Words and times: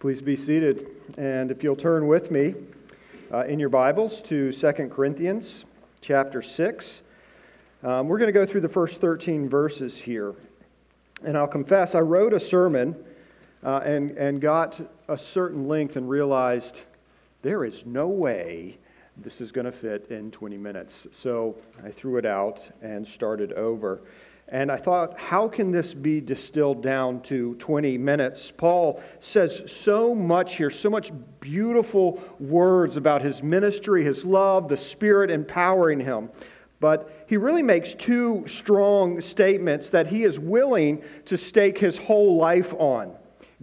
Please 0.00 0.20
be 0.20 0.36
seated. 0.36 0.86
And 1.16 1.50
if 1.50 1.64
you'll 1.64 1.74
turn 1.74 2.06
with 2.06 2.30
me 2.30 2.54
uh, 3.34 3.46
in 3.46 3.58
your 3.58 3.68
Bibles 3.68 4.22
to 4.22 4.52
2 4.52 4.72
Corinthians 4.94 5.64
chapter 6.02 6.40
6, 6.40 7.02
um, 7.82 8.06
we're 8.06 8.18
going 8.18 8.32
to 8.32 8.32
go 8.32 8.46
through 8.46 8.60
the 8.60 8.68
first 8.68 9.00
13 9.00 9.48
verses 9.48 9.96
here. 9.96 10.36
And 11.24 11.36
I'll 11.36 11.48
confess, 11.48 11.96
I 11.96 11.98
wrote 11.98 12.32
a 12.32 12.38
sermon 12.38 12.94
uh, 13.64 13.78
and, 13.78 14.12
and 14.12 14.40
got 14.40 14.80
a 15.08 15.18
certain 15.18 15.66
length 15.66 15.96
and 15.96 16.08
realized 16.08 16.82
there 17.42 17.64
is 17.64 17.82
no 17.84 18.06
way 18.06 18.78
this 19.16 19.40
is 19.40 19.50
going 19.50 19.64
to 19.64 19.72
fit 19.72 20.06
in 20.10 20.30
20 20.30 20.56
minutes. 20.56 21.08
So 21.10 21.56
I 21.84 21.90
threw 21.90 22.18
it 22.18 22.24
out 22.24 22.60
and 22.82 23.04
started 23.04 23.52
over. 23.54 24.02
And 24.50 24.72
I 24.72 24.78
thought, 24.78 25.18
how 25.18 25.46
can 25.46 25.70
this 25.70 25.92
be 25.92 26.20
distilled 26.20 26.82
down 26.82 27.20
to 27.22 27.54
20 27.56 27.98
minutes? 27.98 28.50
Paul 28.50 29.02
says 29.20 29.62
so 29.66 30.14
much 30.14 30.54
here, 30.56 30.70
so 30.70 30.88
much 30.88 31.12
beautiful 31.40 32.22
words 32.40 32.96
about 32.96 33.20
his 33.20 33.42
ministry, 33.42 34.02
his 34.02 34.24
love, 34.24 34.68
the 34.68 34.76
Spirit 34.76 35.30
empowering 35.30 36.00
him. 36.00 36.30
But 36.80 37.24
he 37.28 37.36
really 37.36 37.62
makes 37.62 37.92
two 37.94 38.44
strong 38.46 39.20
statements 39.20 39.90
that 39.90 40.06
he 40.06 40.24
is 40.24 40.38
willing 40.38 41.02
to 41.26 41.36
stake 41.36 41.76
his 41.76 41.98
whole 41.98 42.36
life 42.36 42.72
on 42.74 43.14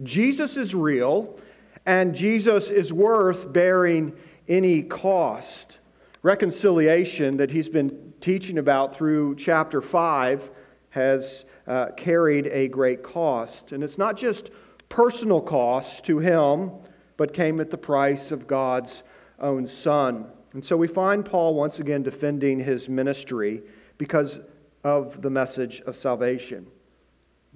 Jesus 0.02 0.56
is 0.56 0.74
real, 0.74 1.38
and 1.86 2.14
Jesus 2.14 2.68
is 2.68 2.92
worth 2.92 3.50
bearing 3.52 4.12
any 4.48 4.82
cost. 4.82 5.78
Reconciliation 6.22 7.36
that 7.38 7.50
he's 7.50 7.68
been 7.68 8.12
teaching 8.20 8.58
about 8.58 8.94
through 8.94 9.36
chapter 9.36 9.80
5 9.80 10.50
has 10.96 11.44
uh, 11.66 11.88
carried 11.94 12.46
a 12.46 12.68
great 12.68 13.02
cost. 13.02 13.72
And 13.72 13.84
it's 13.84 13.98
not 13.98 14.16
just 14.16 14.48
personal 14.88 15.42
cost 15.42 16.04
to 16.06 16.18
him, 16.18 16.70
but 17.18 17.34
came 17.34 17.60
at 17.60 17.70
the 17.70 17.76
price 17.76 18.30
of 18.30 18.46
God's 18.46 19.02
own 19.38 19.68
Son. 19.68 20.24
And 20.54 20.64
so 20.64 20.74
we 20.74 20.88
find 20.88 21.22
Paul 21.22 21.54
once 21.54 21.80
again 21.80 22.02
defending 22.02 22.58
his 22.58 22.88
ministry 22.88 23.62
because 23.98 24.40
of 24.84 25.20
the 25.20 25.28
message 25.28 25.82
of 25.86 25.96
salvation 25.96 26.66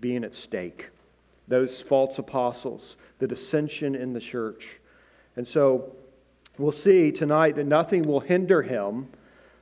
being 0.01 0.23
at 0.23 0.35
stake. 0.35 0.91
Those 1.49 1.81
false 1.81 2.19
apostles, 2.19 2.99
the 3.21 3.27
dissension 3.27 3.95
in 3.95 4.13
the 4.13 4.21
church. 4.21 4.69
And 5.37 5.49
so 5.49 5.97
we'll 6.59 6.73
see 6.73 7.11
tonight 7.11 7.57
that 7.57 7.67
nothing 7.67 8.03
will 8.03 8.21
hinder 8.21 8.61
him 8.61 9.09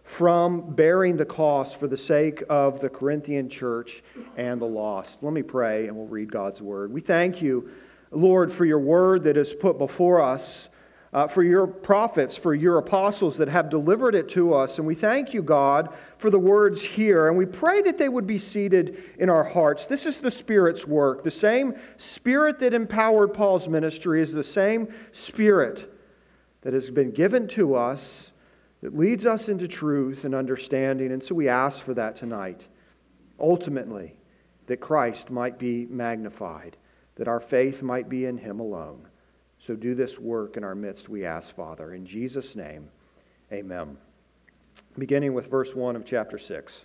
from 0.09 0.75
bearing 0.75 1.17
the 1.17 1.25
cost 1.25 1.77
for 1.77 1.87
the 1.87 1.97
sake 1.97 2.43
of 2.49 2.81
the 2.81 2.89
Corinthian 2.89 3.49
church 3.49 4.03
and 4.39 4.61
the 4.61 4.67
lost. 4.67 5.19
Let 5.21 5.35
me 5.35 5.43
pray 5.43 5.87
and 5.87 5.97
we'll 5.97 6.07
read 6.07 6.33
God's 6.33 6.63
word. 6.63 6.91
We 6.91 7.03
thank 7.03 7.43
you, 7.43 7.71
Lord, 8.11 8.51
for 8.51 8.65
your 8.65 8.79
word 8.79 9.23
that 9.25 9.37
is 9.37 9.53
put 9.53 9.77
before 9.77 10.23
us, 10.23 10.69
uh, 11.13 11.29
for 11.29 11.43
your 11.43 11.67
prophets, 11.67 12.37
for 12.37 12.55
your 12.55 12.79
apostles 12.79 13.37
that 13.37 13.49
have 13.49 13.69
delivered 13.69 14.15
it 14.15 14.31
to 14.31 14.55
us. 14.55 14.79
And 14.79 14.87
we 14.87 14.95
thank 14.95 15.35
you, 15.35 15.43
God, 15.43 15.95
for 16.17 16.31
the 16.31 16.39
words 16.39 16.81
here. 16.81 17.29
And 17.29 17.37
we 17.37 17.45
pray 17.45 17.83
that 17.83 17.99
they 17.99 18.09
would 18.09 18.27
be 18.27 18.39
seated 18.39 19.05
in 19.19 19.29
our 19.29 19.45
hearts. 19.45 19.85
This 19.85 20.07
is 20.07 20.19
the 20.19 20.31
Spirit's 20.31 20.87
work. 20.87 21.23
The 21.23 21.31
same 21.31 21.75
Spirit 21.99 22.59
that 22.61 22.73
empowered 22.73 23.35
Paul's 23.35 23.69
ministry 23.69 24.23
is 24.23 24.33
the 24.33 24.43
same 24.43 24.89
Spirit 25.13 25.95
that 26.63 26.73
has 26.73 26.89
been 26.89 27.11
given 27.11 27.47
to 27.49 27.75
us 27.75 28.33
that 28.83 28.97
leads 28.97 29.27
us 29.27 29.49
into 29.49 29.67
truth 29.67 30.25
and 30.25 30.35
understanding. 30.35 31.13
And 31.13 31.23
so 31.23 31.35
we 31.35 31.49
ask 31.49 31.83
for 31.83 31.95
that 31.95 32.17
tonight. 32.17 32.65
Ultimately, 33.41 34.15
that 34.67 34.81
Christ 34.81 35.31
might 35.31 35.59
be 35.59 35.87
magnified, 35.87 36.77
that 37.17 37.29
our 37.29 37.41
faith 37.41 37.83
might 37.83 38.09
be 38.09 38.27
in 38.27 38.37
Him 38.37 38.61
alone. 38.61 39.07
So 39.67 39.75
do 39.75 39.95
this 39.95 40.19
work 40.19 40.57
in 40.57 40.65
our 40.65 40.75
midst, 40.75 41.09
we 41.09 41.25
ask, 41.25 41.55
Father. 41.55 41.95
In 41.95 42.07
Jesus' 42.07 42.55
name, 42.55 42.89
amen. 43.53 43.97
Beginning 44.99 45.35
with 45.35 45.51
verse 45.51 45.75
1 45.75 45.97
of 45.97 46.05
chapter 46.05 46.39
6. 46.39 46.85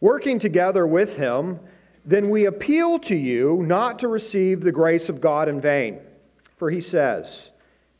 Working 0.00 0.38
together 0.38 0.86
with 0.86 1.16
Him, 1.16 1.58
then 2.04 2.30
we 2.30 2.46
appeal 2.46 2.98
to 3.00 3.16
you 3.16 3.62
not 3.66 3.98
to 4.00 4.08
receive 4.08 4.60
the 4.60 4.72
grace 4.72 5.08
of 5.08 5.20
God 5.20 5.48
in 5.48 5.60
vain. 5.60 5.98
For 6.56 6.70
He 6.70 6.80
says, 6.80 7.50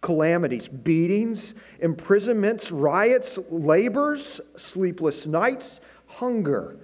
calamities, 0.00 0.68
beatings, 0.68 1.54
imprisonments, 1.80 2.70
riots, 2.70 3.38
labors, 3.50 4.40
sleepless 4.56 5.26
nights, 5.26 5.80
hunger, 6.06 6.76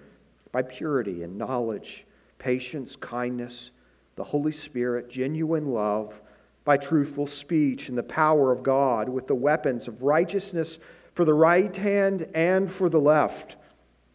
by 0.53 0.63
purity 0.63 1.23
and 1.23 1.37
knowledge, 1.37 2.05
patience, 2.39 2.97
kindness, 2.97 3.71
the 4.17 4.25
Holy 4.25 4.53
Spirit, 4.53 5.11
genuine 5.11 5.73
love, 5.73 6.21
by 6.65 6.77
truthful 6.77 7.27
speech 7.27 7.89
and 7.89 7.99
the 7.99 8.03
power 8.03 8.51
of 8.53 8.63
God, 8.63 9.09
with 9.09 9.27
the 9.27 9.35
weapons 9.35 9.89
of 9.89 10.03
righteousness 10.03 10.79
for 11.15 11.25
the 11.25 11.35
right 11.35 11.75
hand 11.75 12.27
and 12.35 12.73
for 12.73 12.89
the 12.89 13.01
left, 13.01 13.57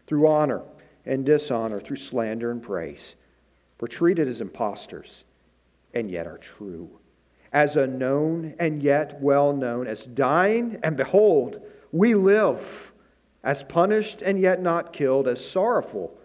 through 0.07 0.27
honor 0.27 0.61
and 1.05 1.25
dishonor, 1.25 1.79
through 1.79 1.97
slander 1.97 2.51
and 2.51 2.61
praise. 2.61 3.15
We're 3.79 3.87
treated 3.87 4.27
as 4.27 4.41
impostors 4.41 5.23
and 5.93 6.09
yet 6.09 6.27
are 6.27 6.37
true 6.37 6.89
as 7.51 7.75
unknown 7.75 8.53
and 8.59 8.83
yet 8.83 9.19
well 9.21 9.53
known, 9.53 9.87
as 9.87 10.05
dying, 10.05 10.79
and 10.83 10.95
behold, 10.95 11.61
we 11.91 12.13
live, 12.13 12.91
as 13.43 13.63
punished 13.63 14.21
and 14.21 14.39
yet 14.39 14.61
not 14.61 14.93
killed, 14.93 15.27
as 15.27 15.43
sorrowful, 15.43 16.15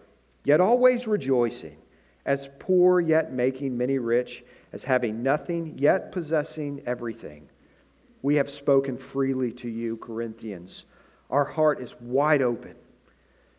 yet 0.43 0.61
always 0.61 1.07
rejoicing, 1.07 1.77
as 2.25 2.49
poor 2.59 2.99
yet 2.99 3.33
making 3.33 3.75
many 3.75 3.97
rich, 3.97 4.43
as 4.73 4.83
having 4.83 5.23
nothing 5.23 5.75
yet 5.77 6.11
possessing 6.11 6.81
everything. 6.85 7.47
We 8.21 8.35
have 8.35 8.49
spoken 8.49 8.97
freely 8.97 9.51
to 9.53 9.69
you, 9.69 9.97
Corinthians. 9.97 10.85
Our 11.29 11.45
heart 11.45 11.81
is 11.81 11.95
wide 12.01 12.41
open. 12.41 12.75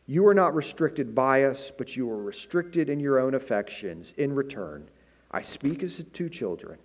You 0.06 0.26
are 0.28 0.34
not 0.34 0.54
restricted 0.54 1.14
by 1.14 1.44
us, 1.44 1.72
but 1.76 1.96
you 1.96 2.08
are 2.10 2.22
restricted 2.22 2.88
in 2.88 3.00
your 3.00 3.18
own 3.18 3.34
affections. 3.34 4.12
In 4.18 4.32
return, 4.32 4.88
I 5.32 5.42
speak 5.42 5.82
as 5.82 6.04
to 6.12 6.28
children 6.28 6.78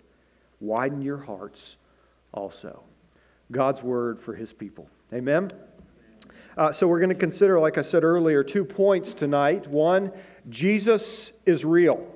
widen 0.62 1.02
your 1.02 1.18
hearts 1.18 1.76
also. 2.32 2.82
God's 3.50 3.82
word 3.82 4.20
for 4.20 4.34
his 4.34 4.52
people. 4.52 4.88
Amen? 5.12 5.52
Uh, 6.56 6.72
so, 6.72 6.86
we're 6.86 6.98
going 6.98 7.08
to 7.08 7.14
consider, 7.14 7.58
like 7.58 7.78
I 7.78 7.82
said 7.82 8.04
earlier, 8.04 8.44
two 8.44 8.64
points 8.64 9.14
tonight. 9.14 9.66
One, 9.66 10.12
Jesus 10.50 11.32
is 11.46 11.64
real. 11.64 12.06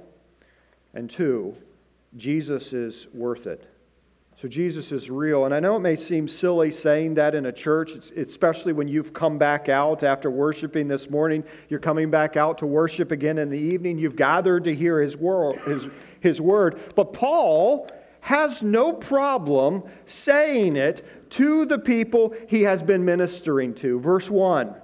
And 0.94 1.10
two, 1.10 1.54
Jesus 2.16 2.72
is 2.72 3.06
worth 3.14 3.46
it. 3.46 3.66
So, 4.40 4.46
Jesus 4.46 4.92
is 4.92 5.08
real. 5.08 5.46
And 5.46 5.54
I 5.54 5.60
know 5.60 5.76
it 5.76 5.80
may 5.80 5.96
seem 5.96 6.28
silly 6.28 6.70
saying 6.70 7.14
that 7.14 7.34
in 7.34 7.46
a 7.46 7.52
church, 7.52 7.92
especially 8.14 8.74
when 8.74 8.88
you've 8.88 9.14
come 9.14 9.38
back 9.38 9.70
out 9.70 10.02
after 10.02 10.30
worshiping 10.30 10.86
this 10.86 11.08
morning. 11.08 11.42
You're 11.70 11.80
coming 11.80 12.10
back 12.10 12.36
out 12.36 12.58
to 12.58 12.66
worship 12.66 13.12
again 13.12 13.38
in 13.38 13.48
the 13.48 13.58
evening. 13.58 13.98
You've 13.98 14.16
gathered 14.16 14.64
to 14.64 14.74
hear 14.74 15.00
his, 15.00 15.16
word, 15.16 15.56
his, 15.60 15.84
his 16.20 16.40
word. 16.42 16.92
But 16.94 17.14
Paul 17.14 17.88
has 18.26 18.60
no 18.60 18.92
problem 18.92 19.84
saying 20.06 20.74
it 20.74 21.30
to 21.30 21.64
the 21.64 21.78
people 21.78 22.34
he 22.48 22.60
has 22.60 22.82
been 22.82 23.04
ministering 23.04 23.72
to. 23.72 24.00
Verse 24.00 24.28
1. 24.28 24.74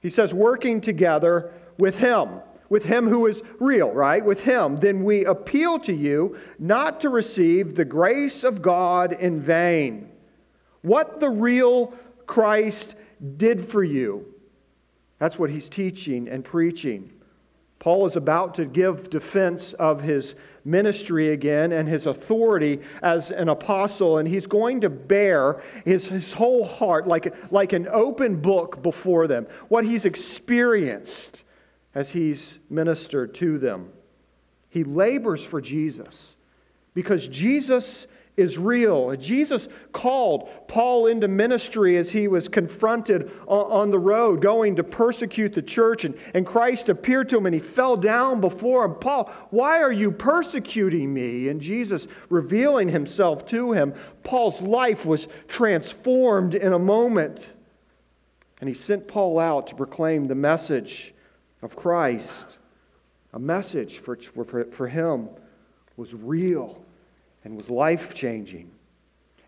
He 0.00 0.08
says, 0.08 0.32
working 0.32 0.80
together 0.80 1.52
with 1.76 1.96
him, 1.96 2.40
with 2.68 2.84
him 2.84 3.08
who 3.08 3.26
is 3.26 3.42
real, 3.58 3.90
right? 3.90 4.24
With 4.24 4.40
him. 4.40 4.76
Then 4.76 5.02
we 5.02 5.24
appeal 5.24 5.80
to 5.80 5.92
you 5.92 6.38
not 6.60 7.00
to 7.00 7.08
receive 7.08 7.74
the 7.74 7.84
grace 7.84 8.44
of 8.44 8.62
God 8.62 9.14
in 9.14 9.40
vain. 9.40 10.08
What 10.82 11.18
the 11.18 11.30
real 11.30 11.92
Christ 12.28 12.94
did 13.38 13.68
for 13.68 13.82
you. 13.82 14.24
That's 15.18 15.36
what 15.36 15.50
he's 15.50 15.68
teaching 15.68 16.28
and 16.28 16.44
preaching. 16.44 17.10
Paul 17.88 18.04
is 18.04 18.16
about 18.16 18.56
to 18.56 18.66
give 18.66 19.08
defense 19.08 19.72
of 19.72 20.02
his 20.02 20.34
ministry 20.62 21.32
again 21.32 21.72
and 21.72 21.88
his 21.88 22.04
authority 22.04 22.80
as 23.02 23.30
an 23.30 23.48
apostle, 23.48 24.18
and 24.18 24.28
he's 24.28 24.46
going 24.46 24.82
to 24.82 24.90
bare 24.90 25.62
his, 25.86 26.04
his 26.04 26.30
whole 26.30 26.66
heart 26.66 27.08
like, 27.08 27.34
like 27.50 27.72
an 27.72 27.88
open 27.88 28.42
book 28.42 28.82
before 28.82 29.26
them, 29.26 29.46
what 29.68 29.86
he's 29.86 30.04
experienced 30.04 31.44
as 31.94 32.10
he's 32.10 32.58
ministered 32.68 33.34
to 33.36 33.58
them. 33.58 33.88
He 34.68 34.84
labors 34.84 35.42
for 35.42 35.62
Jesus 35.62 36.36
because 36.92 37.26
Jesus 37.26 38.06
is 38.38 38.56
real. 38.56 39.14
Jesus 39.16 39.68
called 39.92 40.48
Paul 40.68 41.08
into 41.08 41.26
ministry 41.26 41.98
as 41.98 42.08
he 42.08 42.28
was 42.28 42.48
confronted 42.48 43.32
on 43.48 43.90
the 43.90 43.98
road, 43.98 44.40
going 44.40 44.76
to 44.76 44.84
persecute 44.84 45.52
the 45.52 45.62
church. 45.62 46.04
And, 46.04 46.14
and 46.34 46.46
Christ 46.46 46.88
appeared 46.88 47.28
to 47.30 47.36
him 47.36 47.46
and 47.46 47.54
he 47.54 47.60
fell 47.60 47.96
down 47.96 48.40
before 48.40 48.84
him. 48.84 48.94
Paul, 48.94 49.30
why 49.50 49.82
are 49.82 49.92
you 49.92 50.12
persecuting 50.12 51.12
me? 51.12 51.48
And 51.48 51.60
Jesus, 51.60 52.06
revealing 52.30 52.88
himself 52.88 53.44
to 53.48 53.72
him, 53.72 53.92
Paul's 54.22 54.62
life 54.62 55.04
was 55.04 55.26
transformed 55.48 56.54
in 56.54 56.72
a 56.72 56.78
moment. 56.78 57.48
And 58.60 58.68
he 58.68 58.74
sent 58.74 59.08
Paul 59.08 59.40
out 59.40 59.66
to 59.66 59.74
proclaim 59.74 60.28
the 60.28 60.34
message 60.34 61.12
of 61.62 61.74
Christ. 61.74 62.28
A 63.32 63.38
message 63.38 63.98
for, 63.98 64.16
for, 64.16 64.64
for 64.64 64.86
him 64.86 65.28
was 65.96 66.14
real 66.14 66.84
and 67.48 67.56
was 67.56 67.70
life 67.70 68.12
changing. 68.12 68.70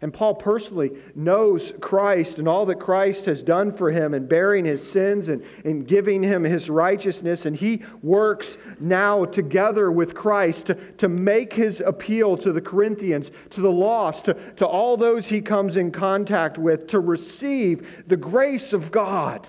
And 0.02 0.10
Paul 0.10 0.34
personally 0.34 0.92
knows 1.14 1.74
Christ 1.82 2.38
and 2.38 2.48
all 2.48 2.64
that 2.64 2.80
Christ 2.80 3.26
has 3.26 3.42
done 3.42 3.76
for 3.76 3.90
him 3.90 4.14
in 4.14 4.26
bearing 4.26 4.64
his 4.64 4.90
sins 4.90 5.28
and, 5.28 5.44
and 5.66 5.86
giving 5.86 6.22
him 6.22 6.42
his 6.42 6.70
righteousness. 6.70 7.44
And 7.44 7.54
he 7.54 7.82
works 8.02 8.56
now 8.80 9.26
together 9.26 9.92
with 9.92 10.14
Christ 10.14 10.66
to, 10.66 10.74
to 10.74 11.08
make 11.08 11.52
his 11.52 11.82
appeal 11.84 12.38
to 12.38 12.50
the 12.50 12.62
Corinthians, 12.62 13.30
to 13.50 13.60
the 13.60 13.70
lost, 13.70 14.24
to, 14.24 14.34
to 14.56 14.66
all 14.66 14.96
those 14.96 15.26
he 15.26 15.42
comes 15.42 15.76
in 15.76 15.92
contact 15.92 16.56
with, 16.56 16.86
to 16.88 17.00
receive 17.00 17.86
the 18.06 18.16
grace 18.16 18.72
of 18.72 18.90
God. 18.90 19.46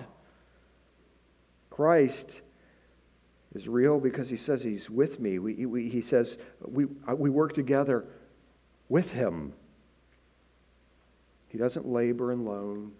Christ 1.70 2.42
is 3.54 3.66
real 3.66 3.98
because 3.98 4.28
he 4.28 4.36
says 4.36 4.62
he's 4.62 4.90
with 4.90 5.18
me. 5.18 5.38
We, 5.38 5.64
we, 5.64 5.88
he 5.88 6.02
says 6.02 6.36
we, 6.60 6.84
we 7.16 7.30
work 7.30 7.54
together 7.54 8.04
with 8.92 9.10
him. 9.10 9.54
He 11.48 11.56
doesn't 11.56 11.88
labor 11.88 12.32
alone, 12.32 12.92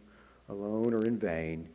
alone 0.49 0.95
or 0.95 1.05
in 1.05 1.19
vain. 1.19 1.69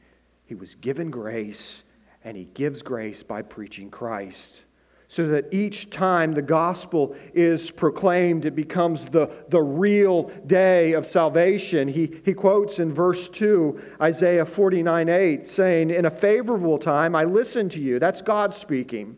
He 0.47 0.55
was 0.55 0.73
given 0.81 1.11
grace, 1.11 1.83
and 2.23 2.35
he 2.35 2.45
gives 2.55 2.81
grace 2.81 3.21
by 3.21 3.43
preaching 3.43 3.91
Christ. 3.91 4.63
So 5.07 5.27
that 5.27 5.53
each 5.53 5.91
time 5.91 6.33
the 6.33 6.41
gospel 6.41 7.15
is 7.35 7.69
proclaimed, 7.69 8.45
it 8.45 8.55
becomes 8.55 9.05
the, 9.05 9.29
the 9.49 9.61
real 9.61 10.31
day 10.47 10.93
of 10.93 11.05
salvation. 11.05 11.87
He, 11.87 12.19
he 12.25 12.33
quotes 12.33 12.79
in 12.79 12.91
verse 12.91 13.29
2, 13.29 13.79
Isaiah 14.01 14.47
49 14.47 15.09
8, 15.09 15.47
saying, 15.47 15.91
In 15.91 16.05
a 16.05 16.11
favorable 16.11 16.79
time 16.79 17.15
I 17.15 17.23
listened 17.23 17.69
to 17.73 17.79
you. 17.79 17.99
That's 17.99 18.23
God 18.23 18.51
speaking. 18.51 19.15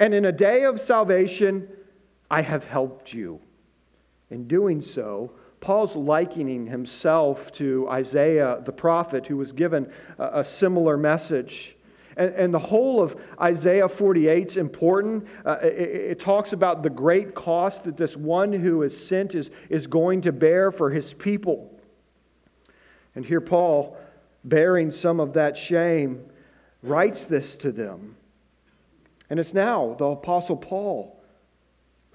And 0.00 0.12
in 0.12 0.24
a 0.24 0.32
day 0.32 0.64
of 0.64 0.80
salvation 0.80 1.68
I 2.28 2.42
have 2.42 2.64
helped 2.64 3.12
you. 3.12 3.40
In 4.30 4.48
doing 4.48 4.82
so, 4.82 5.30
Paul's 5.60 5.96
likening 5.96 6.66
himself 6.66 7.52
to 7.52 7.88
Isaiah 7.88 8.60
the 8.64 8.72
prophet, 8.72 9.26
who 9.26 9.36
was 9.36 9.52
given 9.52 9.90
a, 10.18 10.40
a 10.40 10.44
similar 10.44 10.96
message. 10.96 11.76
And, 12.16 12.34
and, 12.34 12.54
the 12.54 12.58
whole 12.58 13.02
of 13.02 13.16
Isaiah 13.40 13.88
48 13.88 14.48
is 14.48 14.56
important. 14.56 15.26
Uh, 15.44 15.58
it, 15.62 15.66
it, 16.12 16.20
talks 16.20 16.52
about 16.52 16.82
the 16.82 16.90
great 16.90 17.34
cost 17.34 17.84
that 17.84 17.96
this 17.96 18.16
one 18.16 18.52
who 18.52 18.82
is 18.82 19.06
sent 19.06 19.34
is, 19.34 19.50
is 19.68 19.86
going 19.86 20.22
to 20.22 20.32
bear 20.32 20.72
for 20.72 20.90
his 20.90 21.12
people. 21.12 21.78
And 23.14 23.24
here, 23.24 23.40
Paul, 23.40 23.98
bearing 24.44 24.90
some 24.90 25.20
of 25.20 25.34
that 25.34 25.58
shame, 25.58 26.24
writes 26.82 27.24
this 27.24 27.56
to 27.56 27.72
them. 27.72 28.16
And 29.28 29.40
it's 29.40 29.52
now 29.52 29.94
the 29.98 30.04
Apostle 30.06 30.56
Paul 30.56 31.15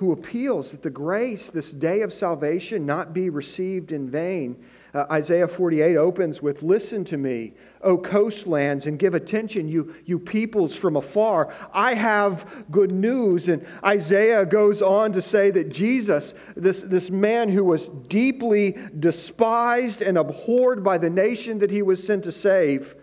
who 0.02 0.14
appeals 0.14 0.72
that 0.72 0.82
the 0.82 0.90
grace, 0.90 1.52
this 1.52 1.72
day 1.72 2.02
of 2.02 2.12
salvation, 2.12 2.88
not 2.88 3.14
be 3.14 3.30
received 3.30 3.92
in 3.92 4.10
vain. 4.10 4.56
Uh, 4.96 5.06
Isaiah 5.12 5.48
48 5.48 5.96
opens 5.96 6.42
with 6.42 6.64
Listen 6.64 7.06
to 7.06 7.18
me, 7.18 7.54
O 7.84 8.00
coastlands, 8.00 8.88
and 8.88 8.98
give 8.98 9.14
attention, 9.14 9.68
you, 9.68 9.94
you 10.06 10.18
peoples 10.18 10.74
from 10.74 10.96
afar. 10.96 11.54
I 11.72 11.94
have 11.94 12.66
good 12.72 12.92
news. 12.92 13.48
And 13.48 13.64
Isaiah 13.86 14.44
goes 14.44 14.82
on 14.82 15.14
to 15.14 15.22
say 15.22 15.52
that 15.52 15.72
Jesus, 15.72 16.34
this, 16.56 16.82
this 16.82 17.12
man 17.12 17.48
who 17.48 17.64
was 17.64 17.88
deeply 18.08 18.76
despised 19.00 20.02
and 20.02 20.18
abhorred 20.18 20.84
by 20.84 20.98
the 20.98 21.12
nation 21.12 21.60
that 21.60 21.70
he 21.70 21.84
was 21.84 22.04
sent 22.04 22.24
to 22.24 22.32
save, 22.32 22.96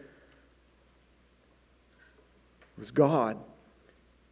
was 2.77 2.91
God 2.91 3.37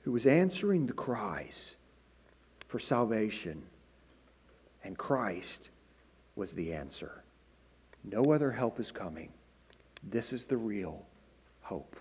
who 0.03 0.11
was 0.11 0.27
answering 0.27 0.89
the 0.89 0.93
cries 0.93 1.77
for 2.77 2.81
salvation. 2.81 3.63
And 4.85 4.99
Christ 4.99 5.71
was 6.35 6.53
the 6.53 6.75
answer. 6.75 7.25
No 8.05 8.35
other 8.35 8.53
help 8.53 8.79
is 8.79 8.91
coming. 8.91 9.31
This 10.03 10.31
is 10.31 10.45
the 10.45 10.59
real 10.59 11.07
hope. 11.63 11.97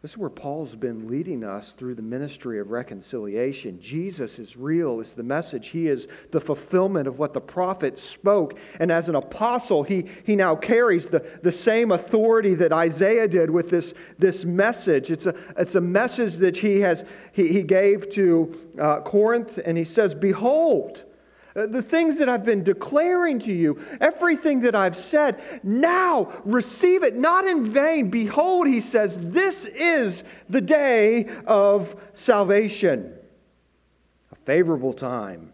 This 0.00 0.12
is 0.12 0.16
where 0.16 0.30
Paul's 0.30 0.76
been 0.76 1.08
leading 1.08 1.42
us 1.42 1.72
through 1.72 1.96
the 1.96 2.02
ministry 2.02 2.60
of 2.60 2.70
reconciliation. 2.70 3.80
Jesus 3.80 4.38
is 4.38 4.56
real, 4.56 5.00
is 5.00 5.12
the 5.12 5.24
message. 5.24 5.70
He 5.70 5.88
is 5.88 6.06
the 6.30 6.40
fulfillment 6.40 7.08
of 7.08 7.18
what 7.18 7.34
the 7.34 7.40
prophets 7.40 8.00
spoke. 8.00 8.56
And 8.78 8.92
as 8.92 9.08
an 9.08 9.16
apostle, 9.16 9.82
he, 9.82 10.04
he 10.22 10.36
now 10.36 10.54
carries 10.54 11.08
the, 11.08 11.26
the 11.42 11.50
same 11.50 11.90
authority 11.90 12.54
that 12.54 12.72
Isaiah 12.72 13.26
did 13.26 13.50
with 13.50 13.70
this, 13.70 13.92
this 14.20 14.44
message. 14.44 15.10
It's 15.10 15.26
a, 15.26 15.34
it's 15.56 15.74
a 15.74 15.80
message 15.80 16.36
that 16.36 16.56
he, 16.56 16.78
has, 16.78 17.02
he, 17.32 17.48
he 17.48 17.64
gave 17.64 18.08
to 18.12 18.70
uh, 18.80 19.00
Corinth, 19.00 19.58
and 19.64 19.76
he 19.76 19.84
says, 19.84 20.14
Behold, 20.14 21.02
Uh, 21.58 21.66
the 21.66 21.82
things 21.82 22.18
that 22.18 22.28
I've 22.28 22.44
been 22.44 22.62
declaring 22.62 23.40
to 23.40 23.52
you, 23.52 23.82
everything 24.00 24.60
that 24.60 24.76
I've 24.76 24.96
said, 24.96 25.42
now 25.64 26.32
receive 26.44 27.02
it, 27.02 27.16
not 27.16 27.46
in 27.46 27.72
vain. 27.72 28.10
Behold, 28.10 28.68
he 28.68 28.80
says, 28.80 29.18
this 29.20 29.64
is 29.64 30.22
the 30.48 30.60
day 30.60 31.26
of 31.46 31.96
salvation, 32.14 33.12
a 34.30 34.36
favorable 34.44 34.92
time. 34.92 35.52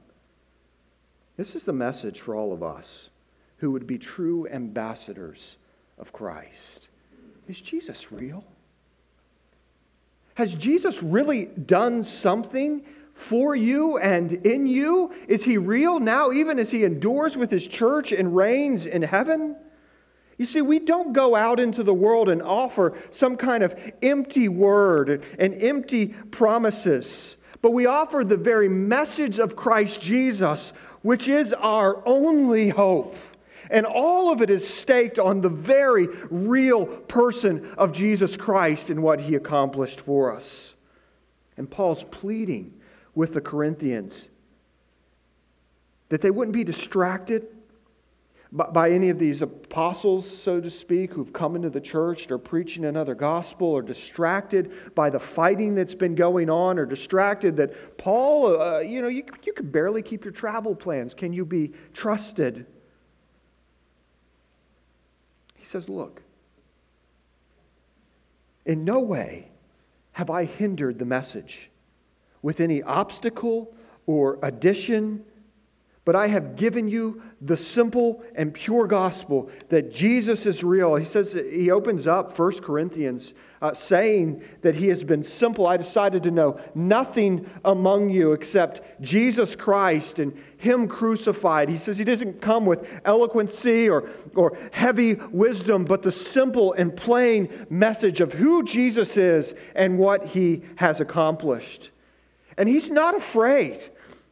This 1.38 1.54
is 1.54 1.64
the 1.64 1.72
message 1.72 2.20
for 2.20 2.34
all 2.34 2.52
of 2.52 2.62
us 2.62 3.08
who 3.56 3.70
would 3.70 3.86
be 3.86 3.96
true 3.96 4.46
ambassadors 4.48 5.56
of 5.98 6.12
Christ. 6.12 6.88
Is 7.48 7.60
Jesus 7.60 8.12
real? 8.12 8.44
Has 10.34 10.52
Jesus 10.52 11.02
really 11.02 11.46
done 11.46 12.04
something 12.04 12.84
for 13.14 13.56
you 13.56 13.98
and 13.98 14.32
in 14.46 14.66
you? 14.66 15.12
Is 15.28 15.42
he 15.42 15.56
real 15.56 16.00
now, 16.00 16.32
even 16.32 16.58
as 16.58 16.70
he 16.70 16.84
endures 16.84 17.36
with 17.36 17.50
his 17.50 17.66
church 17.66 18.12
and 18.12 18.34
reigns 18.36 18.86
in 18.86 19.02
heaven? 19.02 19.56
You 20.36 20.46
see, 20.46 20.62
we 20.62 20.80
don't 20.80 21.12
go 21.12 21.36
out 21.36 21.60
into 21.60 21.82
the 21.82 21.94
world 21.94 22.28
and 22.28 22.42
offer 22.42 22.98
some 23.12 23.36
kind 23.36 23.62
of 23.62 23.74
empty 24.02 24.48
word 24.48 25.24
and 25.38 25.62
empty 25.62 26.08
promises, 26.08 27.36
but 27.62 27.70
we 27.70 27.86
offer 27.86 28.24
the 28.24 28.36
very 28.36 28.68
message 28.68 29.38
of 29.38 29.54
Christ 29.54 30.00
Jesus, 30.00 30.72
which 31.02 31.28
is 31.28 31.52
our 31.52 32.06
only 32.06 32.68
hope. 32.68 33.16
And 33.70 33.86
all 33.86 34.30
of 34.30 34.42
it 34.42 34.50
is 34.50 34.68
staked 34.68 35.18
on 35.18 35.40
the 35.40 35.48
very 35.48 36.08
real 36.30 36.84
person 36.84 37.72
of 37.78 37.92
Jesus 37.92 38.36
Christ 38.36 38.90
and 38.90 39.02
what 39.02 39.20
he 39.20 39.36
accomplished 39.36 40.00
for 40.00 40.34
us. 40.34 40.74
And 41.56 41.70
Paul's 41.70 42.04
pleading 42.04 42.74
with 43.14 43.34
the 43.34 43.40
Corinthians. 43.40 44.24
That 46.08 46.20
they 46.20 46.30
wouldn't 46.30 46.54
be 46.54 46.64
distracted 46.64 47.46
by 48.52 48.92
any 48.92 49.08
of 49.08 49.18
these 49.18 49.42
apostles, 49.42 50.30
so 50.30 50.60
to 50.60 50.70
speak, 50.70 51.12
who've 51.12 51.32
come 51.32 51.56
into 51.56 51.70
the 51.70 51.80
church 51.80 52.30
or 52.30 52.38
preaching 52.38 52.84
another 52.84 53.16
gospel, 53.16 53.66
or 53.66 53.82
distracted 53.82 54.94
by 54.94 55.10
the 55.10 55.18
fighting 55.18 55.74
that's 55.74 55.94
been 55.94 56.14
going 56.14 56.48
on, 56.48 56.78
or 56.78 56.86
distracted 56.86 57.56
that 57.56 57.98
Paul, 57.98 58.60
uh, 58.60 58.78
you 58.78 59.02
know, 59.02 59.08
you, 59.08 59.24
you 59.42 59.52
could 59.52 59.72
barely 59.72 60.02
keep 60.02 60.24
your 60.24 60.32
travel 60.32 60.72
plans. 60.72 61.14
Can 61.14 61.32
you 61.32 61.44
be 61.44 61.72
trusted? 61.92 62.64
He 65.56 65.66
says, 65.66 65.88
Look, 65.88 66.22
in 68.66 68.84
no 68.84 69.00
way 69.00 69.48
have 70.12 70.30
I 70.30 70.44
hindered 70.44 71.00
the 71.00 71.04
message 71.04 71.70
with 72.44 72.60
any 72.60 72.82
obstacle 72.82 73.74
or 74.04 74.38
addition, 74.42 75.24
but 76.04 76.14
I 76.14 76.26
have 76.26 76.56
given 76.56 76.86
you 76.86 77.22
the 77.40 77.56
simple 77.56 78.22
and 78.34 78.52
pure 78.52 78.86
gospel 78.86 79.48
that 79.70 79.94
Jesus 79.94 80.44
is 80.44 80.62
real. 80.62 80.94
He 80.94 81.06
says, 81.06 81.32
he 81.32 81.70
opens 81.70 82.06
up 82.06 82.38
1 82.38 82.60
Corinthians 82.60 83.32
uh, 83.62 83.72
saying 83.72 84.42
that 84.60 84.74
he 84.74 84.88
has 84.88 85.02
been 85.02 85.22
simple. 85.22 85.66
I 85.66 85.78
decided 85.78 86.22
to 86.24 86.30
know 86.30 86.60
nothing 86.74 87.48
among 87.64 88.10
you 88.10 88.32
except 88.32 89.00
Jesus 89.00 89.56
Christ 89.56 90.18
and 90.18 90.38
him 90.58 90.86
crucified. 90.86 91.70
He 91.70 91.78
says 91.78 91.96
he 91.96 92.04
doesn't 92.04 92.42
come 92.42 92.66
with 92.66 92.86
eloquency 93.06 93.88
or, 93.88 94.10
or 94.34 94.58
heavy 94.70 95.14
wisdom, 95.14 95.86
but 95.86 96.02
the 96.02 96.12
simple 96.12 96.74
and 96.74 96.94
plain 96.94 97.66
message 97.70 98.20
of 98.20 98.34
who 98.34 98.64
Jesus 98.64 99.16
is 99.16 99.54
and 99.74 99.98
what 99.98 100.26
he 100.26 100.60
has 100.76 101.00
accomplished. 101.00 101.88
And 102.56 102.68
he's 102.68 102.90
not 102.90 103.16
afraid 103.16 103.80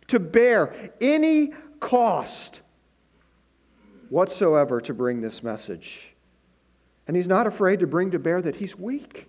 to 0.08 0.18
bear 0.18 0.90
any 1.00 1.52
cost 1.80 2.60
whatsoever 4.08 4.80
to 4.82 4.94
bring 4.94 5.20
this 5.20 5.42
message. 5.42 6.00
And 7.08 7.16
he's 7.16 7.26
not 7.26 7.46
afraid 7.46 7.80
to 7.80 7.86
bring 7.86 8.12
to 8.12 8.18
bear 8.18 8.40
that 8.42 8.54
he's 8.54 8.78
weak. 8.78 9.26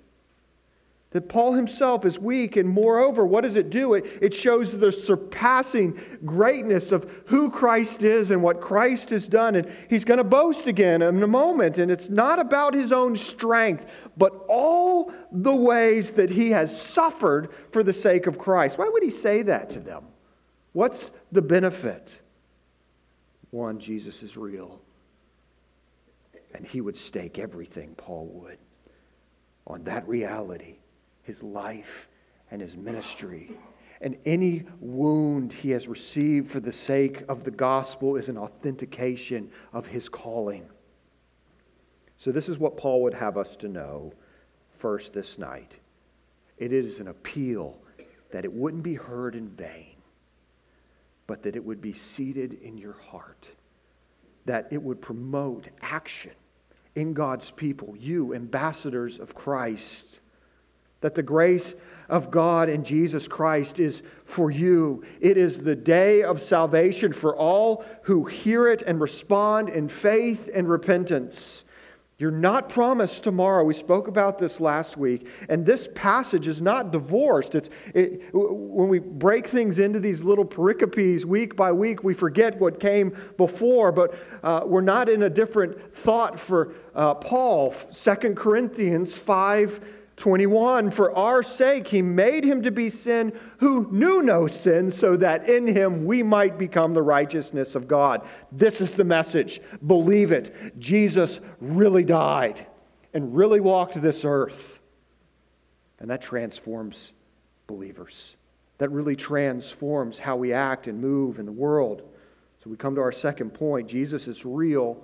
That 1.14 1.30
Paul 1.30 1.54
himself 1.54 2.06
is 2.06 2.18
weak, 2.18 2.58
and 2.58 2.68
moreover, 2.68 3.24
what 3.24 3.42
does 3.42 3.56
it 3.56 3.70
do? 3.70 3.94
It, 3.94 4.06
it 4.20 4.34
shows 4.34 4.76
the 4.76 4.92
surpassing 4.92 6.00
greatness 6.26 6.92
of 6.92 7.08
who 7.28 7.52
Christ 7.52 8.04
is 8.04 8.32
and 8.32 8.42
what 8.42 8.60
Christ 8.60 9.12
has 9.12 9.28
done. 9.28 9.56
And 9.56 9.72
he's 9.90 10.04
going 10.04 10.18
to 10.18 10.24
boast 10.24 10.66
again 10.66 11.04
in 11.04 11.22
a 11.22 11.28
moment. 11.28 11.78
And 11.78 11.92
it's 11.92 12.10
not 12.10 12.40
about 12.40 12.74
his 12.74 12.92
own 12.92 13.16
strength, 13.16 13.86
but 14.18 14.34
all 14.50 15.14
the 15.32 15.54
ways 15.54 16.14
that 16.14 16.32
he 16.32 16.50
has 16.50 16.76
suffered 16.82 17.50
for 17.72 17.84
the 17.84 17.94
sake 17.94 18.26
of 18.26 18.40
Christ. 18.40 18.80
Why 18.80 18.90
would 18.90 19.04
he 19.04 19.12
say 19.12 19.44
that 19.44 19.70
to 19.70 19.80
them? 19.80 20.06
What's 20.72 21.12
the 21.32 21.44
benefit? 21.44 22.10
One, 23.52 23.78
Jesus 23.78 24.24
is 24.24 24.36
real. 24.36 24.82
And 26.56 26.66
he 26.66 26.82
would 26.82 26.98
stake 26.98 27.38
everything, 27.38 27.94
Paul 27.98 28.26
would, 28.34 28.58
on 29.68 29.84
that 29.84 30.08
reality 30.08 30.78
his 31.24 31.42
life 31.42 32.08
and 32.52 32.62
his 32.62 32.76
ministry. 32.76 33.52
And 34.02 34.18
any 34.26 34.66
wound 34.80 35.52
he 35.52 35.72
has 35.72 35.88
received 35.88 36.52
for 36.52 36.60
the 36.60 36.74
sake 36.74 37.24
of 37.30 37.44
the 37.44 37.52
gospel 37.52 38.16
is 38.18 38.30
an 38.30 38.38
authentication 38.38 39.50
of 39.72 39.88
his 39.88 40.10
calling. 40.10 40.66
So, 42.18 42.32
this 42.32 42.48
is 42.48 42.58
what 42.58 42.78
Paul 42.78 43.02
would 43.04 43.14
have 43.14 43.38
us 43.38 43.56
to 43.58 43.68
know 43.68 44.14
first 44.80 45.14
this 45.14 45.38
night. 45.38 45.72
It 46.58 46.72
is 46.72 47.00
an 47.00 47.08
appeal 47.08 47.78
that 48.32 48.46
it 48.46 48.54
wouldn't 48.54 48.84
be 48.84 48.96
heard 48.96 49.36
in 49.36 49.48
vain, 49.50 49.96
but 51.28 51.44
that 51.44 51.56
it 51.56 51.64
would 51.64 51.82
be 51.82 51.94
seated 51.94 52.60
in 52.62 52.78
your 52.78 52.94
heart, 52.94 53.48
that 54.46 54.68
it 54.72 54.82
would 54.82 55.02
promote 55.02 55.68
action 55.82 56.32
in 56.96 57.14
God's 57.14 57.52
people, 57.52 57.96
you, 57.98 58.36
ambassadors 58.36 59.20
of 59.20 59.34
Christ 59.34 60.20
that 61.04 61.14
the 61.14 61.22
grace 61.22 61.76
of 62.10 62.32
God 62.32 62.70
in 62.70 62.84
Jesus 62.84 63.28
Christ 63.28 63.80
is 63.80 64.02
for 64.26 64.50
you. 64.52 65.04
It 65.20 65.38
is 65.38 65.60
the 65.60 65.76
day 65.76 66.24
of 66.24 66.42
salvation 66.42 67.14
for 67.14 67.36
all 67.36 67.86
who 68.02 68.26
hear 68.26 68.70
it 68.70 68.84
and 68.88 69.00
respond 69.00 69.70
in 69.70 69.90
faith 69.90 70.50
and 70.54 70.68
repentance. 70.68 71.64
You're 72.20 72.32
not 72.32 72.70
promised 72.70 73.24
tomorrow. 73.24 73.66
We 73.66 73.74
spoke 73.74 74.08
about 74.08 74.40
this 74.40 74.62
last 74.62 74.96
week. 74.96 75.28
And 75.50 75.66
this 75.66 75.90
passage 75.94 76.48
is 76.48 76.62
not 76.62 76.92
divorced. 76.92 77.54
It's, 77.54 77.70
it, 77.94 78.30
when 78.32 78.88
we 78.88 79.00
break 79.00 79.48
things 79.48 79.80
into 79.80 80.00
these 80.00 80.22
little 80.22 80.46
pericopes 80.46 81.26
week 81.26 81.58
by 81.58 81.72
week, 81.74 82.04
we 82.04 82.14
forget 82.14 82.58
what 82.62 82.80
came 82.80 83.18
before. 83.36 83.92
But 83.92 84.16
uh, 84.42 84.62
we're 84.66 84.82
not 84.82 85.10
in 85.10 85.24
a 85.24 85.30
different 85.30 85.96
thought 85.98 86.40
for 86.40 86.76
uh, 86.96 87.16
Paul. 87.16 87.76
2 87.92 88.16
Corinthians 88.36 89.18
5 89.18 89.84
21 90.18 90.92
For 90.92 91.16
our 91.18 91.44
sake 91.44 91.88
he 91.88 92.02
made 92.02 92.44
him 92.44 92.64
to 92.64 92.72
be 92.72 92.90
sin 92.90 93.38
who 93.58 93.90
knew 93.92 94.22
no 94.22 94.48
sin, 94.48 94.92
so 94.92 95.18
that 95.18 95.50
in 95.50 95.66
him 95.68 96.06
we 96.06 96.22
might 96.24 96.58
become 96.58 96.94
the 96.94 97.02
righteousness 97.02 97.76
of 97.76 97.88
God. 97.88 98.28
This 98.52 98.82
is 98.82 98.94
the 98.94 99.04
message. 99.04 99.60
Believe 99.86 100.32
it. 100.32 100.80
Jesus 100.80 101.40
really 101.60 102.04
died 102.04 102.68
and 103.14 103.36
really 103.36 103.60
walked 103.60 104.00
this 104.02 104.24
earth. 104.24 104.80
And 106.00 106.10
that 106.10 106.22
transforms 106.22 107.12
believers. 107.68 108.36
That 108.78 108.90
really 108.92 109.16
transforms 109.16 110.20
how 110.20 110.36
we 110.36 110.54
act 110.54 110.88
and 110.88 111.00
move 111.00 111.40
in 111.40 111.46
the 111.46 111.52
world. 111.52 112.02
So 112.64 112.70
we 112.70 112.78
come 112.78 112.96
to 112.96 113.02
our 113.02 113.12
second 113.12 113.52
point 113.52 113.90
Jesus 113.90 114.28
is 114.28 114.46
real, 114.46 115.04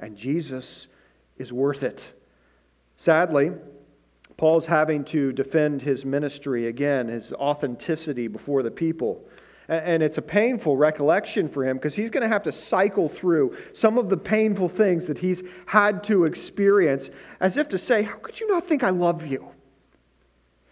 and 0.00 0.16
Jesus 0.16 0.86
is 1.36 1.52
worth 1.52 1.82
it. 1.82 2.04
Sadly, 2.96 3.50
Paul's 4.38 4.64
having 4.64 5.04
to 5.06 5.32
defend 5.32 5.82
his 5.82 6.04
ministry 6.04 6.68
again, 6.68 7.08
his 7.08 7.32
authenticity 7.32 8.28
before 8.28 8.62
the 8.62 8.70
people. 8.70 9.24
And 9.68 10.00
it's 10.00 10.16
a 10.16 10.22
painful 10.22 10.76
recollection 10.76 11.48
for 11.48 11.68
him 11.68 11.76
because 11.76 11.94
he's 11.94 12.08
going 12.08 12.22
to 12.22 12.28
have 12.28 12.44
to 12.44 12.52
cycle 12.52 13.08
through 13.08 13.58
some 13.74 13.98
of 13.98 14.08
the 14.08 14.16
painful 14.16 14.68
things 14.68 15.06
that 15.06 15.18
he's 15.18 15.42
had 15.66 16.04
to 16.04 16.24
experience 16.24 17.10
as 17.40 17.56
if 17.56 17.68
to 17.70 17.78
say, 17.78 18.02
How 18.02 18.16
could 18.16 18.38
you 18.38 18.46
not 18.46 18.66
think 18.66 18.84
I 18.84 18.90
love 18.90 19.26
you? 19.26 19.50